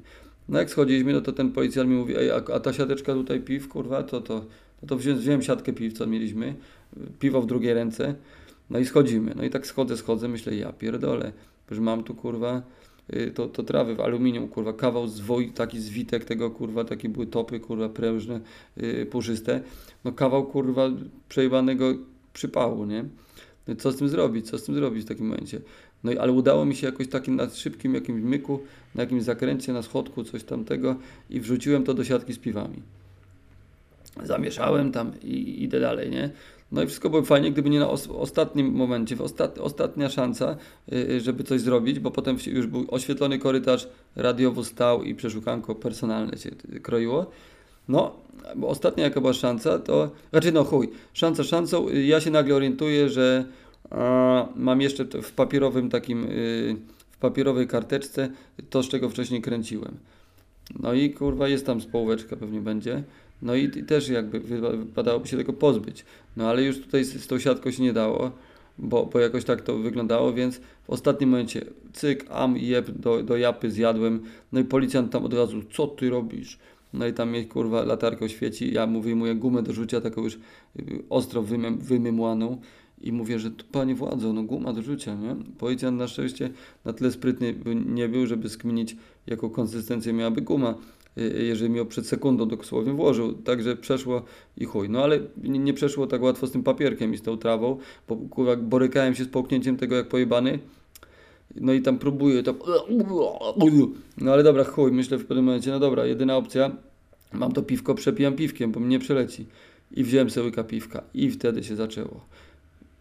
No 0.50 0.60
jak 0.60 0.70
schodziliśmy, 0.70 1.14
no 1.14 1.22
to 1.22 1.32
ten 1.32 1.52
policjant 1.52 1.90
mi 1.90 1.96
mówi, 1.96 2.18
ej, 2.18 2.32
a, 2.32 2.36
a 2.36 2.60
ta 2.60 2.74
siateczka 2.74 3.14
tutaj 3.14 3.40
piw, 3.40 3.68
kurwa, 3.68 4.04
to, 4.04 4.22
to, 4.22 4.46
to, 4.82 4.88
to 4.88 4.98
wziąłem, 4.98 5.20
wziąłem 5.20 5.42
siatkę 5.42 5.74
piw, 5.74 5.94
co 5.94 6.08
mieliśmy, 6.08 6.56
piwo 7.20 7.42
w 7.42 7.46
drugiej 7.46 7.74
ręce, 7.74 8.16
no 8.70 8.80
i 8.80 8.86
schodzimy. 8.86 9.34
No 9.36 9.44
i 9.44 9.50
tak 9.50 9.68
schodzę, 9.68 9.98
schodzę, 9.98 10.28
myślę, 10.28 10.56
ja 10.56 10.74
pierdolę, 10.74 11.32
że 11.72 11.82
mam 11.82 12.04
tu, 12.04 12.16
kurwa, 12.16 12.62
to, 13.36 13.48
to 13.48 13.64
trawy 13.64 13.96
w 13.96 14.00
aluminium, 14.00 14.48
kurwa, 14.48 14.74
kawał 14.74 15.08
zwoj, 15.08 15.52
taki 15.52 15.80
zwitek 15.80 16.26
tego, 16.26 16.52
kurwa, 16.52 16.84
takie 16.84 17.10
były 17.10 17.28
topy, 17.28 17.60
kurwa, 17.60 17.90
prężne, 17.90 18.40
yy, 18.78 19.06
puszyste, 19.06 19.62
no 20.06 20.12
kawał, 20.12 20.46
kurwa, 20.46 20.90
przejebanego 21.30 21.94
przypału, 22.34 22.86
nie? 22.86 23.06
No 23.68 23.76
co 23.76 23.92
z 23.92 23.98
tym 23.98 24.10
zrobić, 24.10 24.50
co 24.50 24.58
z 24.58 24.64
tym 24.64 24.76
zrobić 24.76 25.06
w 25.06 25.08
takim 25.08 25.28
momencie? 25.28 25.62
No 26.04 26.12
i 26.12 26.18
ale 26.18 26.32
udało 26.32 26.66
mi 26.66 26.76
się 26.76 26.88
jakoś 26.88 27.08
takim 27.08 27.36
na 27.36 27.50
szybkim 27.50 27.96
jakimś 27.96 28.24
myku, 28.24 28.60
na 28.96 29.02
jakimś 29.04 29.24
zakręcie, 29.24 29.74
na 29.74 29.82
schodku, 29.82 30.24
coś 30.24 30.44
tamtego 30.44 30.96
i 31.30 31.40
wrzuciłem 31.40 31.84
to 31.84 31.94
do 31.94 32.04
siatki 32.04 32.34
z 32.34 32.40
piwami. 32.40 32.82
Zamieszałem 34.24 34.92
tam 34.92 35.12
i 35.24 35.64
idę 35.64 35.80
dalej, 35.80 36.10
nie? 36.10 36.30
No 36.72 36.84
i 36.84 36.88
wszystko 36.88 37.10
było 37.10 37.24
fajnie, 37.24 37.52
gdyby 37.52 37.70
nie 37.70 37.80
na 37.80 37.90
os 37.90 38.08
ostatnim 38.08 38.72
momencie, 38.72 39.16
w 39.16 39.22
ostat 39.22 39.58
ostatnia 39.58 40.10
szansa, 40.10 40.58
yy, 40.88 41.22
żeby 41.22 41.44
coś 41.44 41.62
zrobić, 41.62 42.00
bo 42.00 42.12
potem 42.12 42.38
już 42.48 42.68
był 42.68 42.86
oświetlony 42.88 43.40
korytarz, 43.40 43.88
radiowo 44.16 44.64
stał 44.64 45.04
i 45.04 45.16
przeszukanko 45.16 45.76
personalne 45.76 46.38
się 46.38 46.50
kroiło. 46.82 47.32
No, 47.88 48.16
bo 48.56 48.68
ostatnia 48.68 49.04
jaka 49.04 49.22
była 49.22 49.34
szansa, 49.34 49.80
to, 49.80 50.12
znaczy 50.30 50.52
no 50.52 50.64
chuj, 50.64 50.90
szansa 51.14 51.44
szansą, 51.44 51.90
ja 51.90 52.22
się 52.22 52.32
nagle 52.32 52.56
orientuję, 52.56 53.10
że 53.10 53.46
mam 54.56 54.82
jeszcze 54.82 55.06
w 55.06 55.32
papierowym 55.32 55.90
takim, 55.90 56.22
yy, 56.22 56.76
w 57.12 57.18
papierowej 57.18 57.68
karteczce 57.68 58.30
to, 58.70 58.84
z 58.84 58.90
czego 58.90 59.10
wcześniej 59.10 59.42
kręciłem. 59.42 59.98
No 60.80 60.94
i 60.94 61.10
kurwa 61.10 61.48
jest 61.48 61.66
tam 61.66 61.82
społeczka 61.82 62.36
pewnie 62.36 62.62
będzie. 62.62 63.04
No 63.42 63.56
i, 63.56 63.64
i 63.64 63.84
też 63.84 64.10
jakby 64.10 64.40
wypadałoby 64.40 65.28
się 65.28 65.38
tego 65.38 65.54
pozbyć. 65.54 66.06
No 66.38 66.50
ale 66.50 66.64
już 66.64 66.80
tutaj 66.82 67.04
z, 67.04 67.24
z 67.24 67.28
tą 67.28 67.40
siatką 67.40 67.72
się 67.72 67.84
nie 67.84 67.94
dało, 67.94 68.32
bo, 68.78 69.06
bo 69.06 69.20
jakoś 69.20 69.44
tak 69.44 69.62
to 69.62 69.78
wyglądało, 69.78 70.34
więc 70.34 70.62
w 70.84 70.90
ostatnim 70.90 71.30
momencie 71.30 71.66
cyk, 71.94 72.26
am, 72.30 72.58
jeb, 72.58 72.92
do, 72.92 73.24
do 73.24 73.38
japy 73.38 73.72
zjadłem. 73.72 74.24
No 74.52 74.60
i 74.60 74.64
policjant 74.64 75.12
tam 75.12 75.26
od 75.26 75.34
razu, 75.34 75.62
co 75.72 75.88
ty 75.88 76.10
robisz? 76.10 76.60
No 76.94 77.08
i 77.08 77.14
tam 77.14 77.30
mnie 77.30 77.46
kurwa 77.46 77.84
latarką 77.84 78.28
świeci, 78.28 78.74
ja 78.74 78.88
mu 78.88 79.02
wyjmuję 79.02 79.36
gumę 79.36 79.64
do 79.64 79.74
rzucia, 79.74 80.02
taką 80.02 80.24
już 80.24 80.34
y, 80.36 80.40
ostro 81.10 81.44
wymym, 81.44 81.78
wymymłaną 81.78 82.62
i 83.02 83.12
mówię, 83.12 83.40
że 83.40 83.52
panie 83.72 83.96
władzo, 83.96 84.34
no 84.34 84.44
guma 84.44 84.74
do 84.74 84.82
rzucia, 84.82 85.16
nie? 85.16 85.36
Policjant 85.58 85.98
na 85.98 86.08
szczęście 86.08 86.50
na 86.86 86.94
tyle 86.94 87.12
sprytny 87.12 87.56
nie 87.86 88.10
był, 88.10 88.26
żeby 88.26 88.50
skminić, 88.50 88.96
jaką 89.28 89.50
konsystencję 89.50 90.14
miałaby 90.14 90.42
guma, 90.42 90.76
jeżeli 91.40 91.72
mi 91.72 91.78
ją 91.78 91.86
przed 91.86 92.08
sekundą 92.08 92.48
dosłownie 92.48 92.94
włożył. 92.94 93.34
Także 93.34 93.76
przeszło 93.76 94.24
i 94.58 94.66
chuj. 94.66 94.90
No 94.90 95.04
ale 95.04 95.20
nie 95.44 95.74
przeszło 95.74 96.08
tak 96.08 96.22
łatwo 96.22 96.48
z 96.48 96.52
tym 96.52 96.64
papierkiem 96.64 97.14
i 97.14 97.18
z 97.18 97.22
tą 97.22 97.38
trawą, 97.38 97.78
bo 98.08 98.16
kurwa 98.16 98.56
borykałem 98.56 99.16
się 99.16 99.24
z 99.24 99.28
połknięciem 99.28 99.78
tego 99.78 99.96
jak 99.96 100.08
pojebany. 100.08 100.60
No 101.56 101.74
i 101.74 101.82
tam 101.82 102.00
próbuję, 102.00 102.44
tam... 102.44 102.56
No 104.18 104.34
ale 104.34 104.44
dobra, 104.44 104.64
chuj, 104.64 104.92
myślę 104.92 105.18
w 105.18 105.26
pewnym 105.26 105.46
momencie, 105.46 105.72
no 105.72 105.80
dobra, 105.80 106.06
jedyna 106.06 106.38
opcja, 106.38 106.72
mam 107.34 107.52
to 107.52 107.62
piwko, 107.62 107.96
przepijam 107.96 108.36
piwkiem, 108.36 108.72
bo 108.72 108.80
mnie 108.80 109.00
przeleci. 109.00 109.46
I 109.92 110.04
wziąłem 110.04 110.30
sobie 110.30 110.46
łyka 110.46 110.64
piwka 110.64 111.04
i 111.14 111.32
wtedy 111.32 111.64
się 111.64 111.76
zaczęło. 111.76 112.26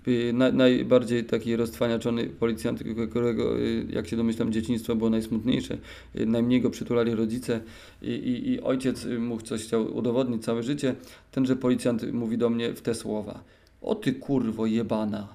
Y, 0.08 0.32
na, 0.32 0.52
najbardziej 0.52 1.24
taki 1.24 1.56
roztwaniaczony 1.56 2.26
policjant, 2.26 2.82
którego, 3.10 3.58
y, 3.58 3.86
jak 3.90 4.08
się 4.08 4.16
domyślam, 4.16 4.52
dzieciństwo 4.52 4.96
było 4.96 5.10
najsmutniejsze. 5.10 5.78
Y, 6.16 6.26
najmniej 6.26 6.60
go 6.60 6.70
przytulali 6.70 7.14
rodzice 7.14 7.60
i, 8.02 8.10
i, 8.10 8.50
i 8.50 8.60
ojciec 8.60 9.06
mu 9.18 9.40
coś 9.40 9.64
chciał 9.64 9.96
udowodnić 9.96 10.44
całe 10.44 10.62
życie. 10.62 10.94
Tenże 11.30 11.56
policjant 11.56 12.12
mówi 12.12 12.38
do 12.38 12.50
mnie 12.50 12.72
w 12.72 12.80
te 12.80 12.94
słowa. 12.94 13.44
O 13.82 13.94
ty 13.94 14.12
kurwo 14.12 14.66
jebana, 14.66 15.28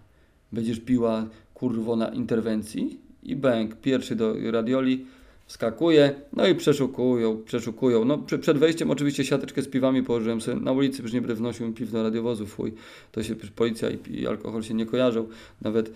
będziesz 0.51 0.79
piła 0.79 1.27
kurwo 1.53 1.95
na 1.95 2.07
interwencji? 2.07 2.99
I 3.23 3.35
bęk, 3.35 3.75
pierwszy 3.75 4.15
do 4.15 4.51
radioli, 4.51 5.05
Skakuje, 5.47 6.15
no 6.33 6.47
i 6.47 6.55
przeszukują, 6.55 7.37
przeszukują. 7.45 8.05
No, 8.05 8.17
przed 8.41 8.57
wejściem 8.57 8.91
oczywiście 8.91 9.25
siateczkę 9.25 9.61
z 9.61 9.67
piwami 9.67 10.03
położyłem 10.03 10.41
sobie 10.41 10.59
na 10.59 10.71
ulicy, 10.71 11.01
już 11.01 11.13
nie 11.13 11.21
będę 11.21 11.35
wnosił 11.35 11.73
piw 11.73 11.91
do 11.91 12.03
radiowozu, 12.03 12.45
fuj. 12.45 12.73
To 13.11 13.23
się 13.23 13.35
policja 13.35 13.89
i, 13.89 14.21
i 14.21 14.27
alkohol 14.27 14.63
się 14.63 14.73
nie 14.73 14.85
kojarzą 14.85 15.27
nawet. 15.61 15.91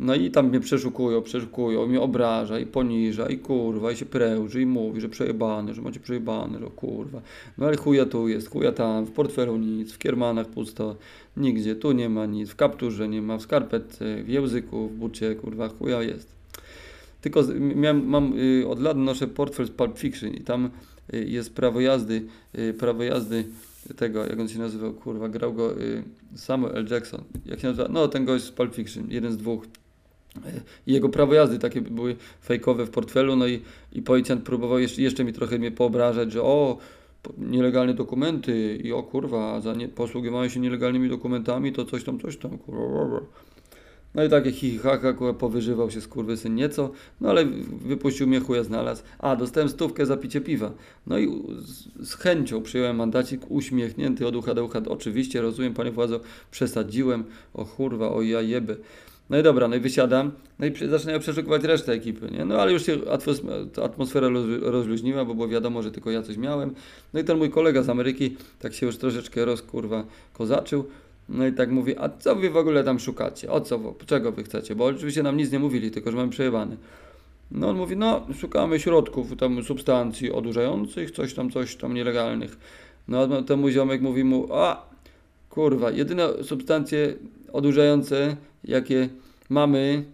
No 0.00 0.14
i 0.14 0.30
tam 0.30 0.48
mnie 0.48 0.60
przeszukują, 0.60 1.22
przeszukują, 1.22 1.86
mnie 1.86 2.00
obraża 2.00 2.58
i 2.58 2.66
poniża 2.66 3.28
i 3.28 3.38
kurwa, 3.38 3.92
i 3.92 3.96
się 3.96 4.06
pręży 4.06 4.62
i 4.62 4.66
mówi, 4.66 5.00
że 5.00 5.08
przejebane, 5.08 5.74
że 5.74 5.82
macie 5.82 6.00
przejebane, 6.00 6.58
że 6.58 6.66
kurwa. 6.66 7.22
No 7.58 7.66
ale 7.66 7.76
chuja 7.76 8.06
tu 8.06 8.28
jest, 8.28 8.50
chuja 8.50 8.72
tam, 8.72 9.04
w 9.04 9.10
portfelu 9.10 9.56
nic, 9.56 9.92
w 9.92 9.98
kiermanach 9.98 10.46
pusto, 10.46 10.96
nigdzie, 11.36 11.76
tu 11.76 11.92
nie 11.92 12.08
ma 12.08 12.26
nic, 12.26 12.50
w 12.50 12.56
kapturze 12.56 13.08
nie 13.08 13.22
ma, 13.22 13.36
w 13.36 13.42
skarpetce, 13.42 14.22
w 14.22 14.28
języku, 14.28 14.88
w 14.88 14.92
bucie, 14.92 15.34
kurwa, 15.34 15.68
chuja 15.68 16.02
jest. 16.02 16.33
Tylko 17.24 17.42
miałem, 17.58 18.06
mam 18.06 18.32
y, 18.38 18.68
od 18.68 18.80
lat 18.80 18.96
noszę 18.96 19.26
portfel 19.26 19.66
z 19.66 19.70
Pulp 19.70 19.98
Fiction 19.98 20.30
i 20.30 20.40
tam 20.40 20.70
y, 21.14 21.24
jest 21.24 21.54
prawo 21.54 21.80
jazdy, 21.80 22.26
y, 22.58 22.74
prawo 22.74 23.02
jazdy 23.02 23.44
tego, 23.96 24.26
jak 24.26 24.40
on 24.40 24.48
się 24.48 24.58
nazywał, 24.58 24.92
kurwa, 24.92 25.28
grał 25.28 25.54
go 25.54 25.74
Samuel 26.34 26.76
L. 26.76 26.86
Jackson. 26.90 27.24
Jak 27.46 27.60
się 27.60 27.68
nazywa? 27.68 27.88
No, 27.88 28.08
ten 28.08 28.24
gość 28.24 28.44
z 28.44 28.50
Pulp 28.50 28.74
Fiction, 28.74 29.10
jeden 29.10 29.32
z 29.32 29.36
dwóch. 29.36 29.66
I 30.86 30.92
jego 30.92 31.08
prawo 31.08 31.34
jazdy 31.34 31.58
takie 31.58 31.80
były 31.80 32.16
fejkowe 32.42 32.86
w 32.86 32.90
portfelu, 32.90 33.36
no 33.36 33.46
i, 33.46 33.62
i 33.92 34.02
policjant 34.02 34.42
próbował 34.42 34.78
jeszcze, 34.78 35.02
jeszcze 35.02 35.24
mi 35.24 35.32
trochę 35.32 35.58
mnie 35.58 35.70
poobrażać, 35.70 36.32
że 36.32 36.42
o, 36.42 36.78
nielegalne 37.38 37.94
dokumenty 37.94 38.76
i 38.76 38.92
o 38.92 39.02
kurwa, 39.02 39.60
za 39.60 39.74
nie, 39.74 39.88
posługiwanie 39.88 40.50
się 40.50 40.60
nielegalnymi 40.60 41.08
dokumentami 41.08 41.72
to 41.72 41.84
coś 41.84 42.04
tam, 42.04 42.20
coś 42.20 42.36
tam, 42.36 42.58
kurwa. 42.58 43.20
No 44.14 44.24
i 44.24 44.28
takie 44.28 44.52
hihichaka, 44.52 45.14
powyżywał 45.38 45.90
się 45.90 46.00
skurwysyn 46.00 46.54
nieco, 46.54 46.90
no 47.20 47.30
ale 47.30 47.44
wypuścił 47.86 48.26
mnie, 48.26 48.40
chuja 48.40 48.64
znalazł. 48.64 49.02
A, 49.18 49.36
dostałem 49.36 49.68
stówkę 49.68 50.06
za 50.06 50.16
picie 50.16 50.40
piwa. 50.40 50.72
No 51.06 51.18
i 51.18 51.42
z, 51.58 52.08
z 52.08 52.14
chęcią 52.14 52.62
przyjąłem 52.62 52.96
mandacik, 52.96 53.50
uśmiechnięty 53.50 54.26
od 54.26 54.36
ucha 54.36 54.54
do 54.54 54.64
ucha. 54.64 54.80
Oczywiście, 54.88 55.40
rozumiem, 55.42 55.74
panie 55.74 55.90
władzo, 55.90 56.20
przesadziłem, 56.50 57.24
o 57.54 57.64
kurwa, 57.64 58.10
o 58.10 58.22
ja 58.22 58.40
jeby. 58.40 58.76
No 59.30 59.38
i 59.38 59.42
dobra, 59.42 59.68
no 59.68 59.76
i 59.76 59.80
wysiadam, 59.80 60.32
no 60.58 60.66
i 60.66 60.88
zaczynają 60.88 61.18
przeszukiwać 61.18 61.64
resztę 61.64 61.92
ekipy, 61.92 62.30
nie? 62.30 62.44
No 62.44 62.58
ale 62.58 62.72
już 62.72 62.86
się 62.86 62.98
atmosfera 63.82 64.28
rozluźniła, 64.62 65.24
bo 65.24 65.34
było 65.34 65.48
wiadomo, 65.48 65.82
że 65.82 65.90
tylko 65.90 66.10
ja 66.10 66.22
coś 66.22 66.36
miałem. 66.36 66.74
No 67.14 67.20
i 67.20 67.24
ten 67.24 67.38
mój 67.38 67.50
kolega 67.50 67.82
z 67.82 67.88
Ameryki 67.88 68.36
tak 68.58 68.74
się 68.74 68.86
już 68.86 68.96
troszeczkę 68.96 69.44
rozkurwa 69.44 70.04
kozaczył. 70.32 70.84
No 71.28 71.46
i 71.46 71.52
tak 71.52 71.70
mówi, 71.70 71.98
a 71.98 72.08
co 72.08 72.36
wy 72.36 72.50
w 72.50 72.56
ogóle 72.56 72.84
tam 72.84 72.98
szukacie? 72.98 73.50
O 73.50 73.60
co, 73.60 73.94
czego 74.06 74.32
wy 74.32 74.44
chcecie? 74.44 74.74
Bo 74.74 74.84
oczywiście 74.84 75.22
nam 75.22 75.36
nic 75.36 75.52
nie 75.52 75.58
mówili, 75.58 75.90
tylko 75.90 76.10
że 76.10 76.16
mamy 76.16 76.30
przejebane. 76.30 76.76
No 77.50 77.68
on 77.68 77.76
mówi, 77.76 77.96
no 77.96 78.26
szukamy 78.40 78.80
środków, 78.80 79.36
tam 79.36 79.62
substancji 79.62 80.32
odurzających, 80.32 81.10
coś 81.10 81.34
tam, 81.34 81.50
coś 81.50 81.76
tam 81.76 81.94
nielegalnych. 81.94 82.58
No 83.08 83.42
to 83.42 83.56
mój 83.56 83.72
ziomek 83.72 84.02
mówi 84.02 84.24
mu, 84.24 84.48
a 84.52 84.86
kurwa, 85.50 85.90
jedyne 85.90 86.44
substancje 86.44 87.14
odurzające, 87.52 88.36
jakie 88.64 89.08
mamy, 89.48 90.04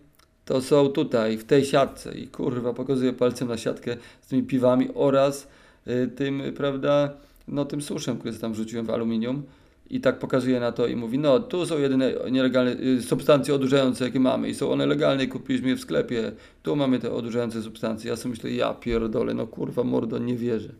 to 0.45 0.61
są 0.61 0.89
tutaj, 0.89 1.39
w 1.39 1.45
tej 1.45 1.65
siatce. 1.65 2.15
I 2.15 2.29
kurwa, 2.29 2.73
pokazuje 2.73 3.13
palcem 3.13 3.49
na 3.49 3.57
siatkę 3.57 3.97
z 4.21 4.27
tymi 4.29 4.43
piwami 4.43 4.89
oraz 4.95 5.49
y, 5.89 6.09
tym, 6.17 6.43
prawda, 6.57 7.13
no 7.49 7.65
tym 7.65 7.83
suszem, 7.83 8.19
który 8.19 8.35
tam 8.35 8.53
wrzuciłem 8.53 8.87
w 8.87 8.91
aluminium 8.91 9.43
i 9.91 10.01
tak 10.01 10.19
pokazuje 10.19 10.61
na 10.61 10.73
to 10.73 10.87
i 10.87 10.97
mówi, 10.97 11.19
no 11.19 11.41
tu 11.41 11.67
są 11.67 11.79
jedyne 11.79 12.15
nielegalne 12.31 12.73
y, 12.73 13.03
substancje 13.03 13.55
odurzające, 13.55 14.05
jakie 14.05 14.21
mamy 14.21 14.49
i 14.49 14.55
są 14.55 14.71
one 14.71 14.87
legalne 14.87 15.25
i 15.25 15.29
kupiliśmy 15.29 15.69
je 15.69 15.77
w 15.77 15.81
sklepie, 15.81 16.33
tu 16.63 16.77
mamy 16.77 16.99
te 16.99 17.13
odurzające 17.13 17.63
substancje. 17.63 18.11
Ja 18.11 18.17
sobie 18.17 18.31
myślę, 18.31 18.51
ja 18.51 18.75
pierdolę, 18.75 19.35
no 19.35 19.47
kurwa 19.47 19.85
mordo, 19.85 20.19
nie 20.19 20.37
wierzę. 20.37 20.73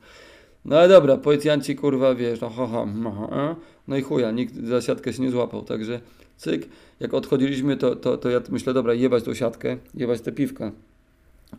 No 0.65 0.79
ale 0.79 0.89
dobra, 0.89 1.17
policjanci 1.17 1.77
kurwa, 1.77 2.15
wiesz, 2.15 2.41
no 2.41 2.51
ha, 2.51 2.67
ha, 2.67 3.57
no 3.89 3.97
i 3.97 4.03
chuja, 4.03 4.31
nikt 4.31 4.55
za 4.67 4.81
siatkę 4.81 5.13
się 5.13 5.23
nie 5.23 5.31
złapał, 5.31 5.63
także 5.63 6.01
cyk, 6.37 6.69
jak 7.01 7.15
odchodziliśmy, 7.15 7.77
to, 7.77 7.97
to, 7.97 8.17
to 8.17 8.31
ja 8.31 8.41
myślę, 8.51 8.75
dobra, 8.75 8.95
jebać 8.95 9.25
tą 9.25 9.35
siatkę, 9.35 9.77
jebać 9.95 10.21
te 10.21 10.33
piwka. 10.33 10.73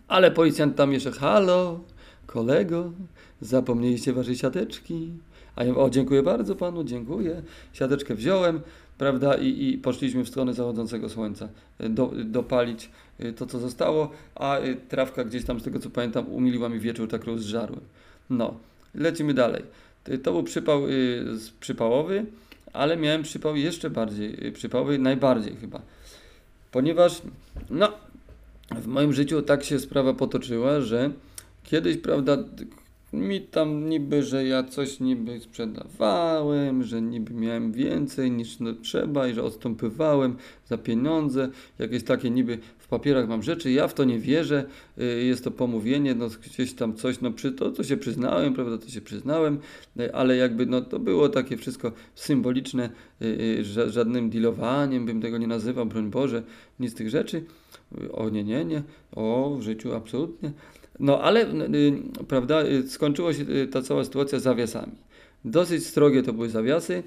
Ale 0.07 0.31
policjant 0.31 0.75
tam 0.75 0.93
jeszcze, 0.93 1.11
halo, 1.11 1.79
kolego, 2.25 2.91
zapomnieliście 3.41 4.13
waszej 4.13 4.35
siateczki. 4.35 5.11
A 5.55 5.63
ja 5.63 5.75
o, 5.75 5.89
dziękuję 5.89 6.23
bardzo 6.23 6.55
panu, 6.55 6.83
dziękuję. 6.83 7.41
Siadeczkę 7.73 8.15
wziąłem, 8.15 8.61
prawda, 8.97 9.35
i, 9.35 9.69
i 9.69 9.77
poszliśmy 9.77 10.23
w 10.23 10.29
stronę 10.29 10.53
zachodzącego 10.53 11.09
słońca 11.09 11.49
e, 11.79 11.89
do, 11.89 12.11
dopalić 12.25 12.89
e, 13.19 13.33
to, 13.33 13.45
co 13.45 13.59
zostało, 13.59 14.11
a 14.35 14.57
trawka 14.89 15.23
gdzieś 15.23 15.45
tam, 15.45 15.59
z 15.59 15.63
tego 15.63 15.79
co 15.79 15.89
pamiętam, 15.89 16.27
umiliła 16.27 16.69
mi 16.69 16.79
wieczór, 16.79 17.09
tak 17.09 17.21
zżarłem. 17.35 17.81
No, 18.29 18.53
lecimy 18.95 19.33
dalej. 19.33 19.63
To 20.23 20.31
był 20.31 20.43
przypał 20.43 20.81
przypałowy, 21.59 22.25
ale 22.73 22.97
miałem 22.97 23.23
przypał 23.23 23.55
jeszcze 23.55 23.89
bardziej 23.89 24.51
przypałowy, 24.51 24.97
najbardziej 24.97 25.55
chyba. 25.55 25.81
Ponieważ, 26.71 27.21
no, 27.69 27.93
w 28.75 28.87
moim 28.87 29.13
życiu 29.13 29.41
tak 29.41 29.63
się 29.63 29.79
sprawa 29.79 30.13
potoczyła, 30.13 30.81
że 30.81 31.11
kiedyś, 31.63 31.97
prawda, 31.97 32.37
mi 33.13 33.41
tam 33.41 33.89
niby, 33.89 34.23
że 34.23 34.45
ja 34.45 34.63
coś 34.63 34.99
niby 34.99 35.39
sprzedawałem, 35.39 36.83
że 36.83 37.01
niby 37.01 37.33
miałem 37.33 37.71
więcej 37.71 38.31
niż 38.31 38.59
no 38.59 38.73
trzeba 38.73 39.27
i 39.27 39.33
że 39.33 39.43
odstąpywałem 39.43 40.35
za 40.65 40.77
pieniądze, 40.77 41.49
jakieś 41.79 42.03
takie 42.03 42.29
niby 42.29 42.57
w 42.77 42.87
papierach 42.87 43.29
mam 43.29 43.43
rzeczy, 43.43 43.71
ja 43.71 43.87
w 43.87 43.93
to 43.93 44.03
nie 44.03 44.19
wierzę, 44.19 44.65
y, 44.97 45.23
jest 45.23 45.43
to 45.43 45.51
pomówienie, 45.51 46.15
no 46.15 46.27
gdzieś 46.45 46.73
tam 46.73 46.95
coś, 46.95 47.21
no 47.21 47.31
przy 47.31 47.51
to, 47.51 47.71
to 47.71 47.83
się 47.83 47.97
przyznałem, 47.97 48.53
prawda, 48.53 48.77
to 48.77 48.89
się 48.89 49.01
przyznałem, 49.01 49.59
y, 49.99 50.13
ale 50.13 50.35
jakby 50.35 50.65
no 50.65 50.81
to 50.81 50.99
było 50.99 51.29
takie 51.29 51.57
wszystko 51.57 51.91
symboliczne, 52.15 52.89
y, 53.21 53.63
żadnym 53.87 54.29
dealowaniem 54.29 55.05
bym 55.05 55.21
tego 55.21 55.37
nie 55.37 55.47
nazywał, 55.47 55.85
broń 55.85 56.09
Boże, 56.09 56.43
nic 56.79 56.91
z 56.91 56.95
tych 56.95 57.09
rzeczy, 57.09 57.43
o 58.11 58.29
nie, 58.29 58.43
nie, 58.43 58.65
nie, 58.65 58.83
o 59.15 59.55
w 59.59 59.61
życiu 59.61 59.93
absolutnie, 59.93 60.51
no 61.01 61.21
ale, 61.21 61.45
y, 61.45 61.93
prawda, 62.27 62.63
y, 62.65 62.89
skończyła 62.89 63.33
się 63.33 63.43
y, 63.43 63.67
ta 63.67 63.81
cała 63.81 64.03
sytuacja 64.03 64.39
zawiasami. 64.39 64.93
Dosyć 65.45 65.85
strogie 65.85 66.23
to 66.23 66.33
były 66.33 66.49
zawiasy. 66.49 67.03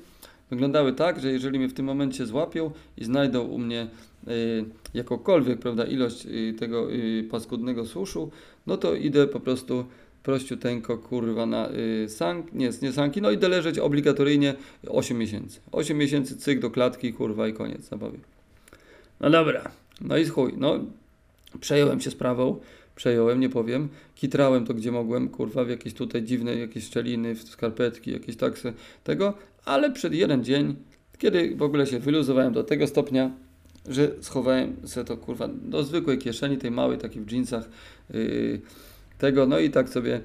Wyglądały 0.51 0.93
tak, 0.93 1.21
że 1.21 1.33
jeżeli 1.33 1.59
mnie 1.59 1.69
w 1.69 1.75
tym 1.75 1.87
momencie 1.87 2.27
złapią 2.27 2.71
i 2.97 3.05
znajdą 3.05 3.43
u 3.43 3.59
mnie 3.59 3.87
y, 4.29 4.65
jakąkolwiek, 4.95 5.59
prawda, 5.59 5.85
ilość 5.85 6.27
y, 6.27 6.55
tego 6.59 6.93
y, 6.93 7.29
paskudnego 7.31 7.87
suszu, 7.87 8.31
no 8.67 8.77
to 8.77 8.95
idę 8.95 9.27
po 9.27 9.41
prostu 9.41 9.85
prościuteńko, 10.23 10.99
kurwa, 10.99 11.47
na 11.47 11.71
y, 12.05 12.09
sank, 12.09 12.53
nie, 12.53 12.71
nie 12.83 12.93
sanki, 12.93 13.23
no 13.23 13.31
idę 13.31 13.49
leżeć 13.49 13.79
obligatoryjnie 13.79 14.55
8 14.89 15.19
miesięcy. 15.19 15.61
8 15.73 15.99
miesięcy 15.99 16.37
cyk 16.37 16.61
do 16.61 16.71
klatki, 16.71 17.13
kurwa 17.13 17.49
i 17.49 17.53
koniec 17.53 17.89
zabawy. 17.89 18.19
No 19.21 19.31
dobra, 19.31 19.71
no 20.01 20.17
i 20.17 20.27
chuj, 20.27 20.55
no 20.57 20.81
Przejąłem 21.61 22.01
się 22.01 22.11
sprawą, 22.11 22.57
przejąłem, 22.97 23.41
nie 23.41 23.49
powiem. 23.49 23.89
Kitrałem 24.15 24.67
to 24.67 24.75
gdzie 24.75 24.93
mogłem, 24.93 25.29
kurwa, 25.29 25.65
w 25.65 25.69
jakieś 25.69 25.95
tutaj 25.95 26.23
dziwne 26.23 26.57
jakieś 26.57 26.85
szczeliny, 26.85 27.35
w 27.35 27.43
skarpetki, 27.43 28.11
jakieś 28.11 28.37
tak 28.37 28.59
se- 28.59 28.73
tego, 29.05 29.35
ale 29.65 29.93
przed 29.93 30.15
jeden 30.15 30.45
dzień, 30.45 30.77
kiedy 31.19 31.57
w 31.57 31.63
ogóle 31.63 31.87
się 31.87 31.99
wyluzowałem 31.99 32.53
do 32.53 32.65
tego 32.65 32.87
stopnia, 32.87 33.31
że 33.89 34.11
schowałem 34.21 34.77
sobie 34.85 35.05
to 35.05 35.17
kurwa 35.17 35.49
do 35.49 35.83
zwykłej 35.83 36.19
kieszeni, 36.19 36.59
tej 36.59 36.71
małej, 36.71 36.99
takiej 36.99 37.23
w 37.23 37.33
jeansach, 37.33 37.69
yy, 38.11 38.61
tego, 39.19 39.47
no 39.47 39.59
i 39.59 39.71
tak 39.71 39.89
sobie 39.89 40.21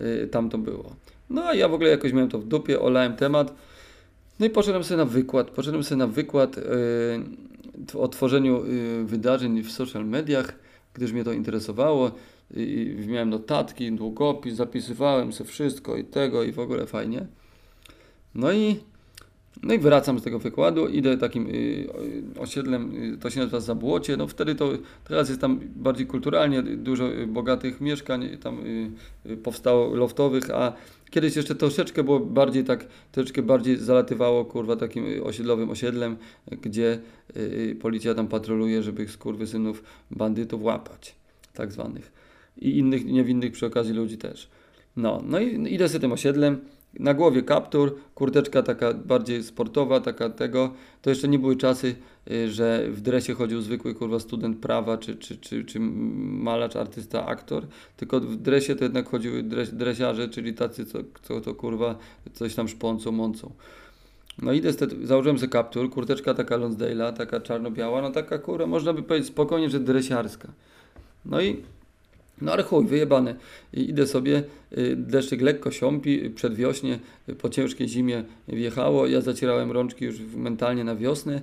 yy, 0.00 0.26
tam 0.26 0.50
to 0.50 0.58
było. 0.58 0.96
No 1.30 1.44
a 1.44 1.54
ja 1.54 1.68
w 1.68 1.74
ogóle 1.74 1.90
jakoś 1.90 2.12
miałem 2.12 2.30
to 2.30 2.38
w 2.38 2.44
dupie, 2.46 2.80
olałem 2.80 3.16
temat. 3.16 3.54
No 4.40 4.46
i 4.46 4.50
poszedłem 4.50 4.84
sobie 4.84 4.98
na 4.98 5.04
wykład. 5.04 5.50
Poszedłem 5.50 5.84
sobie 5.84 5.98
na 5.98 6.06
wykład 6.06 6.56
yy, 6.56 8.00
o 8.00 8.08
tworzeniu 8.08 8.66
yy, 8.66 9.04
wydarzeń 9.04 9.62
w 9.62 9.72
social 9.72 10.06
mediach, 10.06 10.54
gdyż 10.94 11.12
mnie 11.12 11.24
to 11.24 11.32
interesowało. 11.32 12.10
I, 12.56 12.96
miałem 13.06 13.30
notatki, 13.30 13.92
długopis, 13.92 14.54
zapisywałem 14.54 15.32
sobie 15.32 15.50
wszystko 15.50 15.96
i 15.96 16.04
tego 16.04 16.42
i 16.42 16.52
w 16.52 16.58
ogóle 16.58 16.86
fajnie. 16.86 17.26
No 18.34 18.52
i, 18.52 18.76
no 19.62 19.74
i 19.74 19.78
wracam 19.78 20.18
z 20.18 20.22
tego 20.22 20.38
wykładu, 20.38 20.88
idę 20.88 21.16
takim 21.16 21.46
y, 21.46 21.50
y, 21.50 22.40
osiedlem, 22.40 23.12
y, 23.14 23.18
to 23.18 23.30
się 23.30 23.40
nazywa 23.40 23.60
Zabłocie, 23.60 24.16
no 24.16 24.26
wtedy 24.26 24.54
to, 24.54 24.70
teraz 25.04 25.28
jest 25.28 25.40
tam 25.40 25.60
bardziej 25.76 26.06
kulturalnie, 26.06 26.62
dużo 26.62 27.08
bogatych 27.26 27.80
mieszkań 27.80 28.28
tam 28.42 28.58
powstało 29.42 29.94
loftowych, 29.94 30.50
a 30.50 30.72
kiedyś 31.10 31.36
jeszcze 31.36 31.54
troszeczkę 31.54 32.04
było 32.04 32.20
bardziej 32.20 32.64
tak, 32.64 32.86
troszeczkę 33.12 33.42
bardziej 33.42 33.76
zalatywało 33.76 34.44
kurwa 34.44 34.76
takim 34.76 35.04
osiedlowym 35.22 35.70
osiedlem, 35.70 36.16
gdzie 36.62 36.98
policja 37.80 38.14
tam 38.14 38.28
patroluje, 38.28 38.82
żeby 38.82 39.08
skurwysynów, 39.08 39.82
bandytów 40.10 40.62
łapać, 40.62 41.14
tak 41.54 41.72
zwanych. 41.72 42.12
I 42.58 42.78
innych 42.78 43.04
niewinnych 43.04 43.52
przy 43.52 43.66
okazji 43.66 43.94
ludzi 43.94 44.18
też. 44.18 44.48
No, 44.96 45.22
no 45.26 45.40
i 45.40 45.74
idę 45.74 45.88
sobie 45.88 46.00
tym 46.00 46.12
osiedlem, 46.12 46.58
na 46.98 47.14
głowie 47.14 47.42
kaptur, 47.42 47.96
kurteczka 48.14 48.62
taka 48.62 48.94
bardziej 48.94 49.42
sportowa, 49.42 50.00
taka 50.00 50.30
tego. 50.30 50.72
To 51.02 51.10
jeszcze 51.10 51.28
nie 51.28 51.38
były 51.38 51.56
czasy, 51.56 51.94
y, 52.30 52.50
że 52.50 52.86
w 52.90 53.00
dresie 53.00 53.34
chodził 53.34 53.60
zwykły 53.60 53.94
kurwa 53.94 54.20
student 54.20 54.58
prawa, 54.58 54.98
czy, 54.98 55.16
czy, 55.16 55.36
czy, 55.36 55.64
czy 55.64 55.80
malarz, 55.80 56.76
artysta, 56.76 57.26
aktor, 57.26 57.66
tylko 57.96 58.20
w 58.20 58.36
dresie 58.36 58.76
to 58.76 58.84
jednak 58.84 59.08
chodziły 59.08 59.42
dres, 59.42 59.74
dresiarze, 59.74 60.28
czyli 60.28 60.54
tacy, 60.54 60.86
co, 60.86 60.98
co 61.22 61.40
to 61.40 61.54
kurwa 61.54 61.98
coś 62.32 62.54
tam 62.54 62.68
szpącą, 62.68 63.12
mącą. 63.12 63.52
No 64.42 64.52
idę, 64.52 64.72
z 64.72 65.06
założyłem 65.06 65.38
sobie 65.38 65.50
kaptur, 65.50 65.90
kurteczka 65.90 66.34
taka 66.34 66.58
Lonsdale'a, 66.58 67.12
taka 67.12 67.40
czarno-biała, 67.40 68.02
no 68.02 68.10
taka 68.10 68.38
kurwa, 68.38 68.66
można 68.66 68.92
by 68.92 69.02
powiedzieć 69.02 69.28
spokojnie, 69.28 69.70
że 69.70 69.80
dresiarska. 69.80 70.48
No 71.24 71.40
i 71.40 71.62
no 72.40 72.52
ale 72.52 72.62
chuj, 72.62 72.86
wyjebane. 72.86 73.34
I 73.72 73.90
idę 73.90 74.06
sobie, 74.06 74.42
y, 74.78 74.96
deszczyk 74.96 75.40
lekko 75.40 75.70
siąpi, 75.70 76.30
przedwiośnie, 76.30 76.98
y, 77.28 77.34
po 77.34 77.48
ciężkiej 77.48 77.88
zimie 77.88 78.24
wjechało, 78.48 79.06
ja 79.06 79.20
zacierałem 79.20 79.70
rączki 79.70 80.04
już 80.04 80.20
mentalnie 80.36 80.84
na 80.84 80.96
wiosnę. 80.96 81.42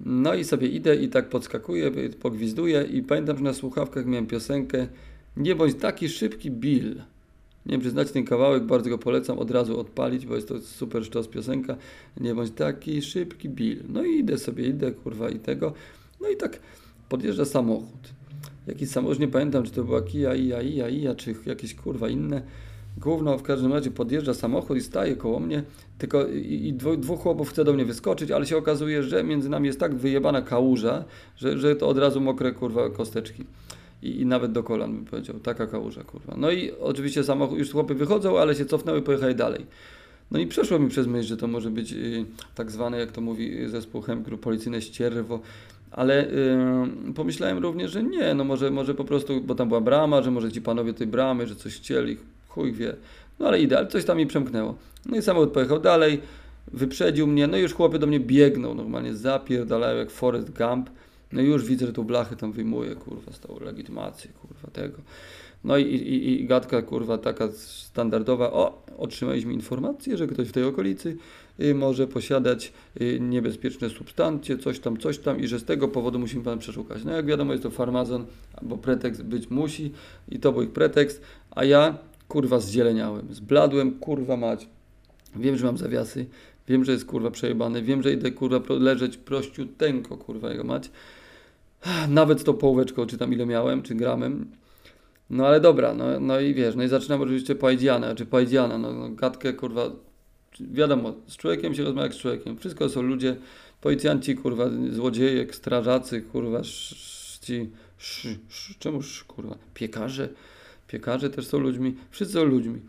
No 0.00 0.34
i 0.34 0.44
sobie 0.44 0.68
idę 0.68 0.96
i 0.96 1.08
tak 1.08 1.28
podskakuję, 1.28 1.86
y, 1.86 2.10
pogwizduję 2.10 2.82
i 2.82 3.02
pamiętam, 3.02 3.36
że 3.36 3.42
na 3.42 3.52
słuchawkach 3.52 4.06
miałem 4.06 4.26
piosenkę 4.26 4.86
Nie 5.36 5.54
bądź 5.54 5.74
taki 5.74 6.08
szybki 6.08 6.50
Bill. 6.50 6.94
Nie 7.66 7.72
wiem, 7.72 7.80
czy 7.80 7.90
znacie 7.90 8.12
ten 8.12 8.24
kawałek, 8.24 8.64
bardzo 8.64 8.90
go 8.90 8.98
polecam 8.98 9.38
od 9.38 9.50
razu 9.50 9.80
odpalić, 9.80 10.26
bo 10.26 10.34
jest 10.34 10.48
to 10.48 10.60
super 10.60 11.04
sztos 11.04 11.28
piosenka. 11.28 11.76
Nie 12.20 12.34
bądź 12.34 12.50
taki 12.50 13.02
szybki 13.02 13.48
Bill. 13.48 13.82
No 13.88 14.04
i 14.04 14.18
idę 14.18 14.38
sobie, 14.38 14.66
idę 14.66 14.92
kurwa 14.92 15.30
i 15.30 15.38
tego. 15.38 15.72
No 16.20 16.28
i 16.28 16.36
tak 16.36 16.58
podjeżdża 17.08 17.44
samochód. 17.44 18.17
Jakiś 18.68 18.90
samochód, 18.90 19.18
nie 19.18 19.28
pamiętam, 19.28 19.64
czy 19.64 19.70
to 19.70 19.84
była 19.84 20.02
Kia, 20.02 20.34
Ia, 20.34 20.62
Ia, 20.62 20.88
Ia, 20.88 21.14
czy 21.14 21.34
jakieś 21.46 21.74
kurwa 21.74 22.08
inne. 22.08 22.42
Gówno 22.98 23.38
w 23.38 23.42
każdym 23.42 23.72
razie 23.72 23.90
podjeżdża 23.90 24.34
samochód 24.34 24.78
i 24.78 24.80
staje 24.80 25.16
koło 25.16 25.40
mnie, 25.40 25.62
tylko 25.98 26.26
i, 26.26 26.68
i 26.68 26.72
dwóch 26.72 27.20
chłopów 27.20 27.50
chce 27.50 27.64
do 27.64 27.72
mnie 27.72 27.84
wyskoczyć, 27.84 28.30
ale 28.30 28.46
się 28.46 28.56
okazuje, 28.56 29.02
że 29.02 29.24
między 29.24 29.48
nami 29.48 29.66
jest 29.66 29.80
tak 29.80 29.94
wyjebana 29.94 30.42
kałuża, 30.42 31.04
że, 31.36 31.58
że 31.58 31.76
to 31.76 31.88
od 31.88 31.98
razu 31.98 32.20
mokre 32.20 32.52
kurwa 32.52 32.90
kosteczki. 32.90 33.44
I, 34.02 34.20
I 34.20 34.26
nawet 34.26 34.52
do 34.52 34.62
kolan 34.62 34.94
bym 34.94 35.04
powiedział, 35.04 35.40
taka 35.40 35.66
kałuża 35.66 36.04
kurwa. 36.04 36.34
No 36.36 36.50
i 36.50 36.72
oczywiście 36.80 37.24
samochód, 37.24 37.58
już 37.58 37.72
chłopy 37.72 37.94
wychodzą, 37.94 38.38
ale 38.38 38.54
się 38.54 38.66
cofnęły 38.66 38.98
i 38.98 39.02
pojechali 39.02 39.34
dalej. 39.34 39.66
No 40.30 40.38
i 40.38 40.46
przeszło 40.46 40.78
mi 40.78 40.88
przez 40.88 41.06
myśl, 41.06 41.28
że 41.28 41.36
to 41.36 41.46
może 41.46 41.70
być 41.70 41.92
y, 41.92 42.24
tak 42.54 42.70
zwane, 42.70 42.98
jak 42.98 43.12
to 43.12 43.20
mówi 43.20 43.62
y, 43.62 43.68
zespół 43.68 44.02
Hemgru, 44.02 44.38
policyjne 44.38 44.82
ścierwo, 44.82 45.40
ale 45.90 46.26
y, 47.08 47.14
pomyślałem 47.14 47.58
również, 47.58 47.90
że 47.90 48.02
nie, 48.02 48.34
no 48.34 48.44
może, 48.44 48.70
może 48.70 48.94
po 48.94 49.04
prostu, 49.04 49.40
bo 49.40 49.54
tam 49.54 49.68
była 49.68 49.80
brama, 49.80 50.22
że 50.22 50.30
może 50.30 50.52
ci 50.52 50.62
panowie 50.62 50.94
tej 50.94 51.06
bramy, 51.06 51.46
że 51.46 51.56
coś 51.56 51.76
chcieli, 51.76 52.16
chuj 52.48 52.72
wie. 52.72 52.96
No 53.38 53.46
ale 53.46 53.60
idę, 53.60 53.78
ale 53.78 53.86
coś 53.86 54.04
tam 54.04 54.18
mi 54.18 54.26
przemknęło. 54.26 54.74
No 55.06 55.16
i 55.16 55.22
samochód 55.22 55.52
pojechał 55.52 55.80
dalej, 55.80 56.20
wyprzedził 56.72 57.26
mnie, 57.26 57.46
no 57.46 57.56
i 57.56 57.60
już 57.60 57.74
chłopy 57.74 57.98
do 57.98 58.06
mnie 58.06 58.20
biegną, 58.20 58.74
normalnie 58.74 59.14
zapierdalają 59.14 59.98
jak 59.98 60.10
Forrest 60.10 60.58
Gump. 60.58 60.90
No 61.32 61.40
i 61.40 61.46
już 61.46 61.64
widzę, 61.64 61.86
że 61.86 61.92
tu 61.92 62.04
blachy 62.04 62.36
tam 62.36 62.52
wyjmuje, 62.52 62.94
kurwa, 62.94 63.32
z 63.32 63.40
tą 63.40 63.58
legitymację, 63.60 64.30
kurwa, 64.40 64.70
tego. 64.72 64.98
No 65.64 65.78
i, 65.78 65.82
i, 65.82 66.42
i 66.42 66.46
gadka, 66.46 66.82
kurwa, 66.82 67.18
taka 67.18 67.48
standardowa, 67.52 68.52
o, 68.52 68.82
otrzymaliśmy 68.98 69.52
informację, 69.52 70.16
że 70.16 70.26
ktoś 70.26 70.48
w 70.48 70.52
tej 70.52 70.64
okolicy 70.64 71.16
y, 71.60 71.74
może 71.74 72.06
posiadać 72.06 72.72
y, 73.00 73.20
niebezpieczne 73.20 73.90
substancje, 73.90 74.58
coś 74.58 74.80
tam, 74.80 74.96
coś 74.96 75.18
tam 75.18 75.40
i 75.40 75.46
że 75.46 75.58
z 75.58 75.64
tego 75.64 75.88
powodu 75.88 76.18
musimy 76.18 76.44
pan 76.44 76.58
przeszukać. 76.58 77.04
No 77.04 77.12
jak 77.12 77.26
wiadomo, 77.26 77.52
jest 77.52 77.62
to 77.62 77.70
farmazon, 77.70 78.26
bo 78.62 78.76
pretekst 78.76 79.22
być 79.22 79.50
musi 79.50 79.92
i 80.28 80.38
to 80.38 80.52
był 80.52 80.62
ich 80.62 80.70
pretekst, 80.70 81.22
a 81.50 81.64
ja, 81.64 81.98
kurwa, 82.28 82.60
zzieleniałem, 82.60 83.34
zbladłem, 83.34 83.98
kurwa 83.98 84.36
mać. 84.36 84.68
Wiem, 85.36 85.56
że 85.56 85.66
mam 85.66 85.78
zawiasy, 85.78 86.26
wiem, 86.68 86.84
że 86.84 86.92
jest 86.92 87.04
kurwa 87.04 87.30
przejebane, 87.30 87.82
wiem, 87.82 88.02
że 88.02 88.12
idę 88.12 88.30
kurwa 88.30 88.74
leżeć 88.74 89.16
prościuteńko, 89.16 90.16
kurwa 90.16 90.50
jego 90.50 90.64
mać. 90.64 90.90
Nawet 92.08 92.40
z 92.40 92.44
tą 92.44 92.54
połóweczką, 92.54 93.06
czy 93.06 93.18
tam 93.18 93.32
ile 93.32 93.46
miałem, 93.46 93.82
czy 93.82 93.94
gramem. 93.94 94.46
No 95.30 95.46
ale 95.46 95.60
dobra, 95.60 95.94
no, 95.94 96.20
no 96.20 96.40
i 96.40 96.54
wiesz, 96.54 96.76
no 96.76 96.82
i 96.82 96.88
zaczynam 96.88 97.20
oczywiście 97.20 97.54
Pajdziana, 97.54 98.14
czy 98.14 98.26
Pajdziana, 98.26 98.78
no, 98.78 98.92
no 98.92 99.08
gadkę 99.08 99.52
kurwa, 99.52 99.90
wiadomo, 100.60 101.14
z 101.26 101.36
człowiekiem 101.36 101.74
się 101.74 101.84
rozmawia 101.84 102.06
jak 102.06 102.14
z 102.14 102.18
człowiekiem, 102.18 102.58
wszystko 102.58 102.88
są 102.88 103.02
ludzie, 103.02 103.36
policjanci 103.80 104.36
kurwa, 104.36 104.70
złodzieje, 104.90 105.52
strażacy 105.52 106.22
kurwa, 106.22 106.58
sz, 106.58 107.38
ci, 107.42 107.70
sz, 107.98 108.38
sz, 108.50 108.78
czemu 108.78 108.98
sz, 108.98 109.24
kurwa, 109.24 109.58
piekarze, 109.74 110.28
piekarze 110.88 111.30
też 111.30 111.46
są 111.46 111.58
ludźmi, 111.58 111.94
wszyscy 112.10 112.34
są 112.34 112.44
ludźmi, 112.44 112.80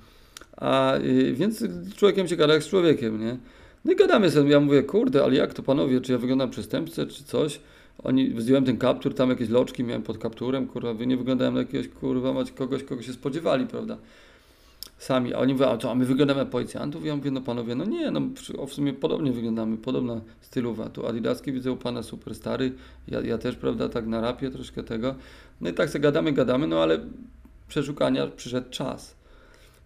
a 0.57 0.97
y, 0.97 1.33
więc 1.33 1.59
z 1.59 1.95
człowiekiem 1.95 2.27
się 2.27 2.35
gada 2.35 2.53
jak 2.53 2.63
z 2.63 2.69
człowiekiem, 2.69 3.25
nie? 3.25 3.37
No 3.85 3.91
i 3.91 3.95
gadamy 3.95 4.31
sobie, 4.31 4.51
ja 4.51 4.59
mówię, 4.59 4.83
kurde, 4.83 5.23
ale 5.23 5.35
jak 5.35 5.53
to 5.53 5.63
panowie, 5.63 6.01
czy 6.01 6.11
ja 6.11 6.17
wyglądam 6.17 6.49
przestępcę, 6.49 7.07
czy 7.07 7.23
coś? 7.23 7.59
Oni, 8.03 8.41
zdjąłem 8.41 8.65
ten 8.65 8.77
kaptur, 8.77 9.13
tam 9.15 9.29
jakieś 9.29 9.49
loczki 9.49 9.83
miałem 9.83 10.03
pod 10.03 10.17
kapturem, 10.17 10.67
kurwa, 10.67 11.05
nie 11.05 11.17
wyglądałem 11.17 11.53
na 11.53 11.59
jakiegoś, 11.59 11.87
kurwa, 11.87 12.33
mać 12.33 12.51
kogoś, 12.51 12.83
kogo 12.83 13.01
się 13.01 13.13
spodziewali, 13.13 13.67
prawda? 13.67 13.97
Sami, 14.97 15.33
a 15.33 15.37
oni 15.37 15.53
mówią, 15.53 15.67
a 15.67 15.77
co, 15.77 15.91
a 15.91 15.95
my 15.95 16.05
wyglądamy 16.05 16.39
jak 16.39 16.49
policjantów? 16.49 17.05
Ja 17.05 17.15
mówię, 17.15 17.31
no 17.31 17.41
panowie, 17.41 17.75
no 17.75 17.85
nie, 17.85 18.11
no 18.11 18.21
w 18.67 18.73
sumie 18.73 18.93
podobnie 18.93 19.31
wyglądamy, 19.31 19.77
podobna 19.77 20.21
stylowa. 20.41 20.89
Tu 20.89 21.07
adidaski 21.07 21.51
widzę 21.51 21.71
u 21.71 21.77
pana 21.77 22.03
super 22.03 22.35
stary, 22.35 22.71
ja, 23.07 23.21
ja 23.21 23.37
też, 23.37 23.55
prawda, 23.55 23.89
tak 23.89 24.07
na 24.07 24.21
rapie 24.21 24.51
troszkę 24.51 24.83
tego. 24.83 25.15
No 25.61 25.69
i 25.69 25.73
tak 25.73 25.89
sobie 25.89 26.03
gadamy, 26.03 26.31
gadamy, 26.31 26.67
no 26.67 26.83
ale 26.83 26.99
przeszukania 27.67 28.27
przyszedł 28.27 28.69
czas. 28.69 29.18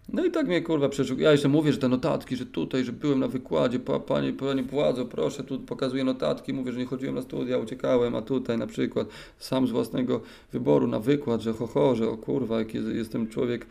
No 0.10 0.26
i 0.26 0.32
tak 0.32 0.48
mnie 0.48 0.62
kurwa 0.62 0.90
przeszuk. 0.90 1.20
Ja 1.20 1.32
jeszcze 1.32 1.50
mówię, 1.50 1.72
że 1.74 1.78
te 1.78 1.88
notatki, 1.88 2.36
że 2.36 2.46
tutaj, 2.46 2.84
że 2.84 2.92
byłem 2.92 3.20
na 3.20 3.28
wykładzie, 3.28 3.80
pa, 3.80 4.00
panie, 4.00 4.34
panie 4.34 4.64
władzo, 4.64 5.06
proszę, 5.06 5.44
tu 5.44 5.60
pokazuję 5.60 6.04
notatki, 6.04 6.54
mówię, 6.54 6.72
że 6.72 6.80
nie 6.80 6.86
chodziłem 6.86 7.16
na 7.16 7.22
studia, 7.22 7.58
uciekałem, 7.58 8.16
a 8.16 8.22
tutaj 8.22 8.58
na 8.58 8.68
przykład 8.68 9.08
sam 9.40 9.68
z 9.68 9.72
własnego 9.72 10.22
wyboru 10.54 10.88
na 10.88 11.00
wykład, 11.00 11.42
że 11.42 11.54
ho, 11.54 11.68
ho 11.68 11.96
że 11.96 12.10
o 12.10 12.18
kurwa, 12.18 12.60
jaki 12.60 12.78
jest- 12.78 12.90
jestem 12.90 13.28
człowiek 13.28 13.66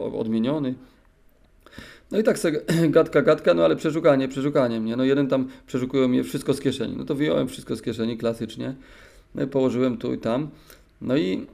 o- 0.00 0.18
odmieniony. 0.18 0.74
No 2.10 2.18
i 2.18 2.22
tak 2.22 2.38
sobie 2.38 2.60
gadka, 2.88 3.22
gadka, 3.22 3.54
no 3.54 3.64
ale 3.64 3.76
przeszukanie, 3.76 4.28
przeszukanie 4.28 4.80
mnie. 4.80 4.96
No 4.96 5.04
jeden 5.04 5.28
tam 5.28 5.48
przeszukują 5.66 6.08
mnie 6.08 6.24
wszystko 6.24 6.54
z 6.54 6.60
kieszeni. 6.60 6.96
No 6.96 7.04
to 7.04 7.14
wyjąłem 7.14 7.48
wszystko 7.48 7.76
z 7.76 7.82
kieszeni, 7.82 8.16
klasycznie. 8.18 8.74
No 9.34 9.42
i 9.42 9.46
położyłem 9.46 9.96
tu 9.96 10.14
i 10.14 10.18
tam. 10.18 10.48
No 11.00 11.16
i 11.16 11.46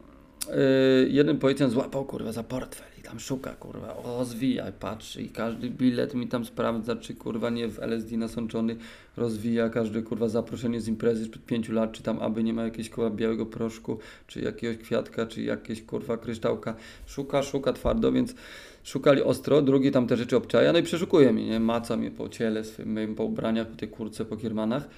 yy, 0.49 1.09
jeden 1.09 1.39
policjant 1.39 1.73
złapał 1.73 2.05
kurwa 2.05 2.33
za 2.33 2.43
portfel 2.43 2.98
tam 3.09 3.21
szuka 3.21 3.55
kurwa, 3.55 3.97
o 3.97 4.25
zwija, 4.25 4.73
patrzy 4.73 5.23
i 5.23 5.29
każdy 5.29 5.71
bilet 5.71 6.15
mi 6.15 6.29
tam 6.29 6.45
sprawdza, 6.45 6.97
czy 6.97 7.15
kurwa 7.15 7.51
nie 7.51 7.69
w 7.69 7.79
LSD 7.83 8.17
nasączony, 8.17 8.77
rozwija 9.17 9.69
każde 9.69 10.03
kurwa 10.03 10.29
zaproszenie 10.29 10.81
z 10.81 10.89
imprezy 10.89 11.25
sprzed 11.25 11.45
pięciu 11.45 11.73
lat, 11.73 11.93
czy 11.93 12.03
tam 12.03 12.19
aby 12.23 12.45
nie 12.45 12.53
ma 12.53 12.65
jakiegoś 12.65 12.91
kurwa 12.91 13.11
białego 13.11 13.47
proszku, 13.47 13.99
czy 14.27 14.41
jakiegoś 14.41 14.79
kwiatka, 14.79 15.27
czy 15.27 15.43
jakieś 15.43 15.83
kurwa 15.83 16.17
kryształka. 16.17 16.75
Szuka, 17.07 17.43
szuka 17.43 17.73
twardo, 17.73 18.13
więc 18.13 18.35
szukali 18.85 19.23
ostro, 19.23 19.63
drugi 19.63 19.91
tam 19.91 20.07
te 20.07 20.17
rzeczy 20.17 20.37
obczaja, 20.37 20.73
no 20.73 20.79
i 20.79 20.83
przeszukuje 20.83 21.33
mnie, 21.33 21.47
nie? 21.47 21.61
Maca 21.61 21.97
mnie 21.97 22.11
po 22.11 22.29
ciele 22.29 22.65
swym, 22.65 23.15
po 23.17 23.25
ubraniach, 23.25 23.69
po 23.69 23.77
tej 23.77 23.89
kurce, 23.89 24.25
po 24.25 24.37
kiermanach. 24.37 24.89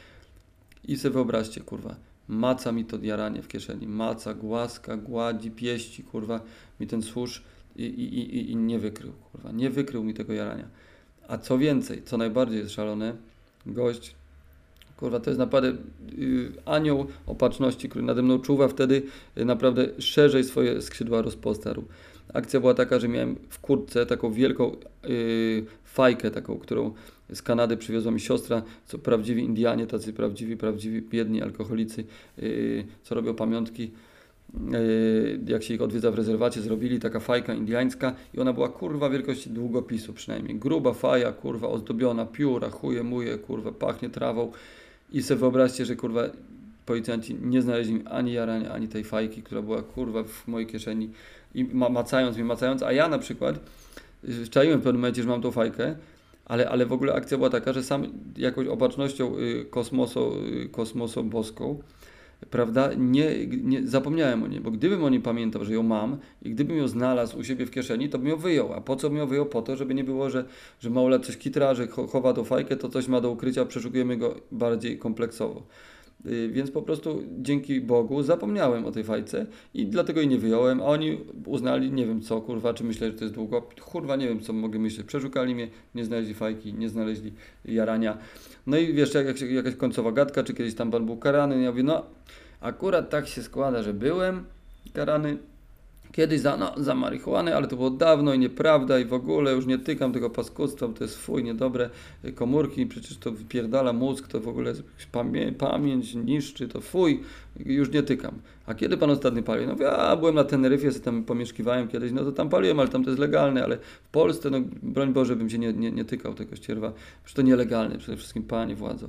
I 0.84 0.96
sobie 0.96 1.12
wyobraźcie, 1.12 1.60
kurwa, 1.60 1.96
maca 2.28 2.72
mi 2.72 2.84
to 2.84 2.98
jaranie 3.02 3.42
w 3.42 3.48
kieszeni, 3.48 3.86
maca, 3.86 4.34
głaska, 4.34 4.96
gładzi, 4.96 5.50
pieści, 5.50 6.04
kurwa, 6.04 6.40
mi 6.80 6.86
ten 6.86 7.02
służ 7.02 7.42
i, 7.76 7.84
i, 7.84 8.36
i, 8.36 8.50
i 8.50 8.56
nie 8.56 8.78
wykrył, 8.78 9.12
kurwa, 9.32 9.52
nie 9.52 9.70
wykrył 9.70 10.04
mi 10.04 10.14
tego 10.14 10.32
jarania. 10.32 10.68
A 11.28 11.38
co 11.38 11.58
więcej, 11.58 12.02
co 12.02 12.16
najbardziej 12.16 12.58
jest 12.58 12.70
szalone, 12.70 13.14
gość, 13.66 14.14
kurwa, 14.96 15.20
to 15.20 15.30
jest 15.30 15.38
naprawdę 15.38 15.76
yy, 16.18 16.52
anioł 16.64 17.06
opatrzności, 17.26 17.88
który 17.88 18.04
nade 18.04 18.22
mną 18.22 18.38
czuwa, 18.38 18.68
wtedy 18.68 19.02
yy, 19.36 19.44
naprawdę 19.44 19.86
szerzej 19.98 20.44
swoje 20.44 20.82
skrzydła 20.82 21.22
rozpostarł. 21.22 21.84
Akcja 22.34 22.60
była 22.60 22.74
taka, 22.74 22.98
że 22.98 23.08
miałem 23.08 23.36
w 23.48 23.58
kurtce 23.58 24.06
taką 24.06 24.32
wielką 24.32 24.76
yy, 25.04 25.64
fajkę, 25.84 26.30
taką, 26.30 26.58
którą 26.58 26.92
z 27.32 27.42
Kanady 27.42 27.76
przywiozła 27.76 28.12
mi 28.12 28.20
siostra, 28.20 28.62
co 28.86 28.98
prawdziwi 28.98 29.42
Indianie, 29.42 29.86
tacy 29.86 30.12
prawdziwi, 30.12 30.56
prawdziwi 30.56 31.02
biedni 31.02 31.42
alkoholicy, 31.42 32.04
yy, 32.38 32.84
co 33.02 33.14
robią 33.14 33.34
pamiątki 33.34 33.90
jak 35.46 35.62
się 35.62 35.74
ich 35.74 35.82
odwiedza 35.82 36.10
w 36.10 36.14
rezerwacie, 36.14 36.60
zrobili 36.60 37.00
taka 37.00 37.20
fajka 37.20 37.54
indiańska 37.54 38.14
i 38.34 38.40
ona 38.40 38.52
była 38.52 38.68
kurwa 38.68 39.10
wielkości 39.10 39.50
długopisu 39.50 40.12
przynajmniej. 40.12 40.56
Gruba 40.56 40.92
faja, 40.92 41.32
kurwa, 41.32 41.68
ozdobiona, 41.68 42.26
pióra, 42.26 42.70
chuje, 42.70 43.02
muje, 43.02 43.38
kurwa, 43.38 43.72
pachnie 43.72 44.10
trawą 44.10 44.52
i 45.12 45.22
sobie 45.22 45.40
wyobraźcie, 45.40 45.84
że 45.84 45.96
kurwa 45.96 46.22
policjanci 46.86 47.36
nie 47.42 47.62
znaleźli 47.62 47.94
mi 47.94 48.06
ani 48.06 48.32
jarania, 48.32 48.72
ani 48.72 48.88
tej 48.88 49.04
fajki, 49.04 49.42
która 49.42 49.62
była 49.62 49.82
kurwa 49.82 50.24
w 50.24 50.48
mojej 50.48 50.66
kieszeni 50.66 51.10
i 51.54 51.64
ma, 51.64 51.88
macając 51.88 52.36
mnie, 52.36 52.44
macając, 52.44 52.82
a 52.82 52.92
ja 52.92 53.08
na 53.08 53.18
przykład 53.18 53.60
y, 54.28 54.48
czaiłem 54.48 54.80
w 54.80 54.82
pewnym 54.82 55.00
momencie, 55.00 55.22
że 55.22 55.28
mam 55.28 55.42
tą 55.42 55.50
fajkę, 55.50 55.96
ale, 56.44 56.68
ale 56.68 56.86
w 56.86 56.92
ogóle 56.92 57.14
akcja 57.14 57.36
była 57.36 57.50
taka, 57.50 57.72
że 57.72 57.82
sam 57.82 58.06
jakąś 58.36 58.66
opatrznością 58.66 59.38
y, 59.38 59.66
kosmoso, 59.70 60.32
y, 60.64 60.68
kosmoso 60.68 61.22
boską, 61.22 61.78
prawda, 62.50 62.90
nie, 62.94 63.46
nie 63.46 63.86
zapomniałem 63.86 64.42
o 64.42 64.46
niej, 64.46 64.60
bo 64.60 64.70
gdybym 64.70 65.04
o 65.04 65.08
niej 65.08 65.20
pamiętał, 65.20 65.64
że 65.64 65.74
ją 65.74 65.82
mam 65.82 66.18
i 66.42 66.50
gdybym 66.50 66.76
ją 66.76 66.88
znalazł 66.88 67.38
u 67.38 67.44
siebie 67.44 67.66
w 67.66 67.70
kieszeni, 67.70 68.08
to 68.08 68.18
bym 68.18 68.28
ją 68.28 68.36
wyjął. 68.36 68.72
A 68.72 68.80
po 68.80 68.96
co 68.96 69.10
bym 69.10 69.18
ją 69.18 69.26
wyjął? 69.26 69.46
Po 69.46 69.62
to, 69.62 69.76
żeby 69.76 69.94
nie 69.94 70.04
było, 70.04 70.30
że, 70.30 70.44
że 70.80 70.90
małolat 70.90 71.26
coś 71.26 71.36
kitra, 71.36 71.74
że 71.74 71.86
cho- 71.86 72.08
chowa 72.08 72.32
tą 72.32 72.44
fajkę, 72.44 72.76
to 72.76 72.88
coś 72.88 73.08
ma 73.08 73.20
do 73.20 73.30
ukrycia, 73.30 73.64
przeszukujemy 73.64 74.16
go 74.16 74.34
bardziej 74.52 74.98
kompleksowo. 74.98 75.62
Y, 76.26 76.48
Więc 76.48 76.70
po 76.70 76.82
prostu 76.82 77.22
dzięki 77.38 77.80
Bogu 77.80 78.22
zapomniałem 78.22 78.84
o 78.84 78.92
tej 78.92 79.04
fajce 79.04 79.46
i 79.74 79.86
dlatego 79.86 80.20
jej 80.20 80.28
nie 80.28 80.38
wyjąłem, 80.38 80.80
a 80.80 80.84
oni 80.84 81.18
uznali, 81.46 81.92
nie 81.92 82.06
wiem 82.06 82.20
co, 82.20 82.40
kurwa, 82.40 82.74
czy 82.74 82.84
myśleli, 82.84 83.12
że 83.12 83.18
to 83.18 83.24
jest 83.24 83.34
długo, 83.34 83.62
kurwa, 83.84 84.16
nie 84.16 84.28
wiem 84.28 84.40
co 84.40 84.52
mogę 84.52 84.78
myśleć, 84.78 85.06
przeszukali 85.06 85.54
mnie, 85.54 85.68
nie 85.94 86.04
znaleźli 86.04 86.34
fajki, 86.34 86.74
nie 86.74 86.88
znaleźli 86.88 87.32
jarania. 87.64 88.18
No 88.66 88.78
i 88.78 88.94
wiesz, 88.94 89.14
jak, 89.14 89.40
jak, 89.40 89.50
jakaś 89.50 89.76
końcowa 89.76 90.12
gadka, 90.12 90.42
czy 90.42 90.54
kiedyś 90.54 90.74
tam 90.74 90.90
pan 90.90 91.06
był 91.06 91.16
karany, 91.16 91.62
ja 91.62 91.70
mówię, 91.70 91.82
no 91.82 92.02
akurat 92.60 93.10
tak 93.10 93.28
się 93.28 93.42
składa, 93.42 93.82
że 93.82 93.94
byłem 93.94 94.44
karany, 94.92 95.38
Kiedyś 96.12 96.40
za, 96.40 96.56
no, 96.56 96.74
za 96.76 96.94
marihuanę, 96.94 97.56
ale 97.56 97.68
to 97.68 97.76
było 97.76 97.90
dawno 97.90 98.34
i 98.34 98.38
nieprawda 98.38 98.98
i 98.98 99.04
w 99.04 99.12
ogóle 99.12 99.52
już 99.52 99.66
nie 99.66 99.78
tykam 99.78 100.12
tego 100.12 100.30
paskudztwa, 100.30 100.88
bo 100.88 100.94
to 100.94 101.04
jest 101.04 101.16
fuj, 101.16 101.44
niedobre 101.44 101.90
komórki, 102.34 102.86
przecież 102.86 103.18
to 103.18 103.32
wypierdala 103.32 103.92
mózg, 103.92 104.28
to 104.28 104.40
w 104.40 104.48
ogóle 104.48 104.72
pamię 105.12 105.52
pamięć 105.52 106.14
niszczy, 106.14 106.68
to 106.68 106.80
fuj, 106.80 107.20
już 107.66 107.92
nie 107.92 108.02
tykam. 108.02 108.34
A 108.66 108.74
kiedy 108.74 108.96
pan 108.96 109.10
ostatnio 109.10 109.42
palił? 109.42 109.66
No 109.66 109.72
mówię, 109.72 109.90
a 109.90 110.16
byłem 110.16 110.34
na 110.34 110.44
Teneryfie, 110.44 110.90
tam 110.90 111.24
pomieszkiwałem 111.24 111.88
kiedyś, 111.88 112.12
no 112.12 112.24
to 112.24 112.32
tam 112.32 112.48
paliłem, 112.48 112.80
ale 112.80 112.88
tam 112.88 113.04
to 113.04 113.10
jest 113.10 113.20
legalne, 113.20 113.64
ale 113.64 113.76
w 114.02 114.08
Polsce, 114.08 114.50
no 114.50 114.58
broń 114.82 115.12
Boże, 115.12 115.36
bym 115.36 115.50
się 115.50 115.58
nie, 115.58 115.72
nie, 115.72 115.92
nie 115.92 116.04
tykał 116.04 116.34
tego 116.34 116.56
ścierwa, 116.56 116.92
przecież 117.24 117.36
to 117.36 117.42
nielegalne, 117.42 117.98
przede 117.98 118.16
wszystkim 118.16 118.42
pani 118.42 118.74
władzo. 118.74 119.08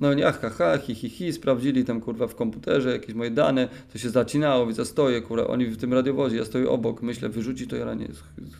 No 0.00 0.14
nie, 0.14 0.24
ha, 0.24 0.50
ha, 0.50 0.78
hi, 0.78 0.94
hi, 0.94 1.08
hi, 1.08 1.32
sprawdzili 1.32 1.84
tam 1.84 2.00
kurwa 2.00 2.26
w 2.26 2.34
komputerze 2.34 2.92
jakieś 2.92 3.14
moje 3.14 3.30
dane, 3.30 3.68
to 3.92 3.98
się 3.98 4.10
zacinało, 4.10 4.66
więc 4.66 4.78
ja 4.78 4.84
stoję, 4.84 5.20
kurwa, 5.20 5.46
oni 5.46 5.66
w 5.66 5.76
tym 5.76 5.92
radiowozie, 5.92 6.36
ja 6.36 6.44
stoję 6.44 6.70
obok, 6.70 7.02
myślę, 7.02 7.28
wyrzucić 7.28 7.70
to 7.70 7.76
jaranie, 7.76 8.08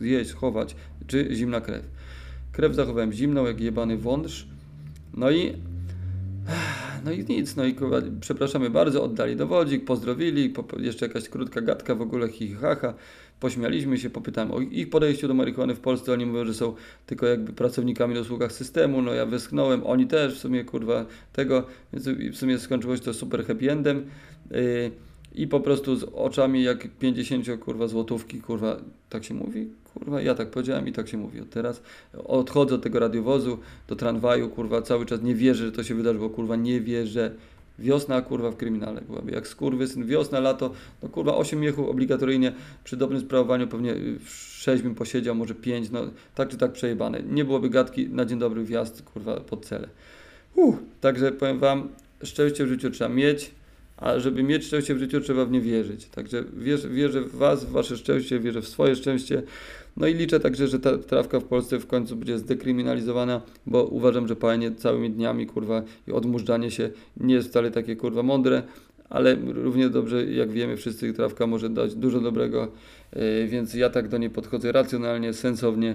zjeść, 0.01 0.33
chować, 0.33 0.77
czy 1.07 1.29
zimna 1.33 1.61
krew. 1.61 1.85
Krew 2.53 2.75
zachowałem 2.75 3.13
zimną, 3.13 3.47
jak 3.47 3.61
jebany 3.61 3.97
wąż, 3.97 4.47
no 5.15 5.31
i 5.31 5.53
no 7.05 7.13
i 7.13 7.25
nic, 7.25 7.57
no 7.57 7.65
i 7.65 7.75
kurwa, 7.75 7.97
przepraszamy 8.21 8.71
bardzo, 8.71 9.03
oddali 9.03 9.37
dowodzik, 9.37 9.85
pozdrowili, 9.85 10.51
po, 10.51 10.63
po, 10.63 10.79
jeszcze 10.79 11.07
jakaś 11.07 11.29
krótka 11.29 11.61
gadka 11.61 11.95
w 11.95 12.03
ogóle, 12.03 12.29
hi, 12.29 12.49
hi, 12.49 12.55
ha, 12.55 12.75
ha. 12.75 12.95
Pośmialiśmy 13.41 13.99
się, 13.99 14.11
popytałem 14.11 14.53
o 14.53 14.61
ich 14.61 14.91
podejściu 14.91 15.29
do 15.29 15.35
marihuany 15.35 15.75
w 15.75 15.81
Polsce, 15.81 16.13
oni 16.13 16.27
mówią, 16.27 16.45
że 16.45 16.55
są 16.55 16.75
tylko 17.07 17.27
jakby 17.27 17.53
pracownikami 17.53 18.15
na 18.15 18.21
usługach 18.21 18.53
systemu, 18.53 19.03
no 19.03 19.15
ja 19.15 19.27
wyschnąłem, 19.27 19.87
oni 19.87 20.07
też 20.07 20.35
w 20.35 20.39
sumie 20.39 20.65
kurwa 20.65 21.07
tego, 21.33 21.67
więc 21.93 22.09
w 22.09 22.37
sumie 22.37 22.59
skończyło 22.59 22.97
się 22.97 23.03
to 23.03 23.15
super 23.15 23.47
happy 23.47 23.73
endem. 23.73 24.07
Yy, 24.51 24.91
i 25.37 25.47
po 25.47 25.61
prostu 25.61 25.97
z 25.97 26.05
oczami 26.05 26.63
jak 26.63 26.89
50 26.99 27.47
kurwa 27.61 27.89
złotówki, 27.89 28.41
kurwa, 28.41 28.77
tak 29.11 29.25
się 29.25 29.35
mówi? 29.35 29.69
Kurwa, 29.95 30.21
ja 30.21 30.35
tak 30.35 30.51
powiedziałem 30.51 30.89
i 30.89 30.93
tak 30.93 31.09
się 31.09 31.19
mówi 31.19 31.41
od 31.41 31.51
teraz. 31.51 31.83
Odchodzę 32.25 32.75
od 32.75 32.83
tego 32.83 32.99
radiowozu 32.99 33.59
do 33.89 33.97
tramwaju, 33.97 34.49
kurwa, 34.49 34.83
cały 34.83 35.07
czas 35.07 35.23
nie 35.23 35.35
wierzę, 35.35 35.67
że 35.67 35.73
to 35.73 35.85
się 35.85 35.95
wydarzyło, 35.95 36.31
kurwa, 36.31 36.57
nie 36.57 36.81
wierzę. 36.81 37.35
Wiosna, 37.79 38.23
kurwa, 38.23 38.51
w 38.51 38.57
kryminale 38.57 39.01
byłaby. 39.01 39.33
Jak 39.33 39.49
skurwysyn, 39.49 40.07
wiosna, 40.07 40.41
lato, 40.41 40.71
no 41.03 41.09
kurwa, 41.09 41.35
8 41.35 41.61
miechów 41.61 41.89
obligatoryjnie, 41.89 42.53
przy 42.85 42.97
dobrym 42.97 43.21
sprawowaniu 43.21 43.69
pewnie 43.69 43.95
6 44.27 44.83
bym 44.83 44.95
posiedział, 44.95 45.35
może 45.35 45.55
5, 45.55 45.91
no 45.91 46.01
tak 46.35 46.49
czy 46.49 46.57
tak 46.57 46.73
przejebane. 46.73 47.23
Nie 47.23 47.45
byłoby 47.45 47.71
gadki 47.71 48.09
na 48.09 48.25
dzień 48.25 48.39
dobry 48.39 48.65
wjazd, 48.65 49.03
kurwa, 49.03 49.41
pod 49.41 49.67
cele. 49.67 49.89
Uh, 50.55 50.77
także 51.01 51.33
powiem 51.33 51.59
Wam, 51.59 51.89
szczęście 52.23 52.65
w 52.65 52.69
życiu 52.69 52.91
trzeba 52.91 53.15
mieć, 53.15 53.51
a 53.97 54.19
żeby 54.19 54.43
mieć 54.43 54.65
szczęście 54.65 54.95
w 54.95 54.99
życiu, 54.99 55.21
trzeba 55.21 55.45
w 55.45 55.51
nie 55.51 55.61
wierzyć. 55.61 56.07
Także 56.07 56.45
wierzę, 56.57 56.89
wierzę 56.89 57.21
w 57.21 57.37
Was, 57.37 57.65
w 57.65 57.71
Wasze 57.71 57.97
szczęście, 57.97 58.41
wierzę 58.41 58.63
w 58.63 58.69
swoje 58.69 58.97
szczęście. 58.97 59.43
No 59.97 60.07
i 60.07 60.15
liczę 60.15 60.41
także, 60.41 60.69
że 60.69 60.79
ta 60.79 60.99
trawka 60.99 61.41
w 61.41 61.45
Polsce 61.45 61.79
w 61.79 61.87
końcu 61.87 62.17
będzie 62.17 62.39
zdekryminalizowana, 62.39 63.41
bo 63.67 63.85
uważam, 63.85 64.29
że 64.29 64.37
palenie 64.37 64.73
całymi 64.75 65.11
dniami, 65.11 65.47
kurwa, 65.47 65.83
i 66.09 66.13
odmurzanie 66.13 66.71
się 66.71 66.91
nie 67.17 67.35
jest 67.35 67.49
wcale 67.49 67.71
takie, 67.71 67.97
kurwa, 67.97 68.23
mądre, 68.23 68.63
ale 69.11 69.37
równie 69.45 69.89
dobrze, 69.89 70.25
jak 70.25 70.51
wiemy 70.51 70.77
wszyscy, 70.77 71.13
trawka 71.13 71.47
może 71.47 71.71
dać 71.71 71.95
dużo 71.95 72.21
dobrego, 72.21 72.73
yy, 73.17 73.47
więc 73.49 73.75
ja 73.75 73.91
tak 73.91 74.09
do 74.09 74.19
niej 74.19 74.31
podchodzę 74.31 74.73
racjonalnie, 74.73 75.33
sensownie, 75.33 75.95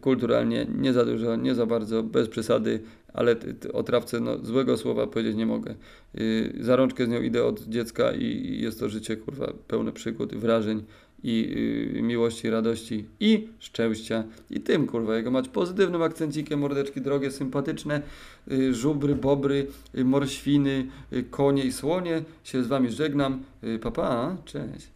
kulturalnie, 0.00 0.66
nie 0.78 0.92
za 0.92 1.04
dużo, 1.04 1.36
nie 1.36 1.54
za 1.54 1.66
bardzo, 1.66 2.02
bez 2.02 2.28
przesady, 2.28 2.80
ale 3.12 3.36
o 3.72 3.82
trawce 3.82 4.20
no, 4.20 4.38
złego 4.38 4.76
słowa 4.76 5.06
powiedzieć 5.06 5.36
nie 5.36 5.46
mogę. 5.46 5.74
Yy, 6.14 6.52
za 6.60 6.76
rączkę 6.76 7.06
z 7.06 7.08
nią 7.08 7.22
idę 7.22 7.44
od 7.44 7.68
dziecka 7.68 8.12
i 8.12 8.58
jest 8.60 8.80
to 8.80 8.88
życie, 8.88 9.16
kurwa, 9.16 9.52
pełne 9.68 9.92
przygód, 9.92 10.34
wrażeń 10.34 10.82
i 11.24 11.52
yy, 11.94 12.02
miłości, 12.02 12.50
radości 12.50 13.04
i 13.20 13.48
szczęścia. 13.58 14.24
I 14.50 14.60
tym, 14.60 14.86
kurwa, 14.86 15.16
jego 15.16 15.30
mać 15.30 15.48
pozytywnym 15.48 16.02
akcencikiem, 16.02 16.60
mordeczki 16.60 17.00
drogie, 17.00 17.30
sympatyczne, 17.30 18.02
yy, 18.46 18.74
żubry, 18.74 19.14
bobry, 19.14 19.66
yy, 19.94 20.04
morświny, 20.04 20.86
yy, 21.10 21.22
konie 21.22 21.64
i 21.64 21.72
słonie. 21.72 22.22
Się 22.44 22.64
z 22.64 22.66
wami 22.66 22.90
żegnam. 22.90 23.42
Papa, 23.80 24.36
cześć. 24.44 24.86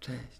Cześć. 0.00 0.39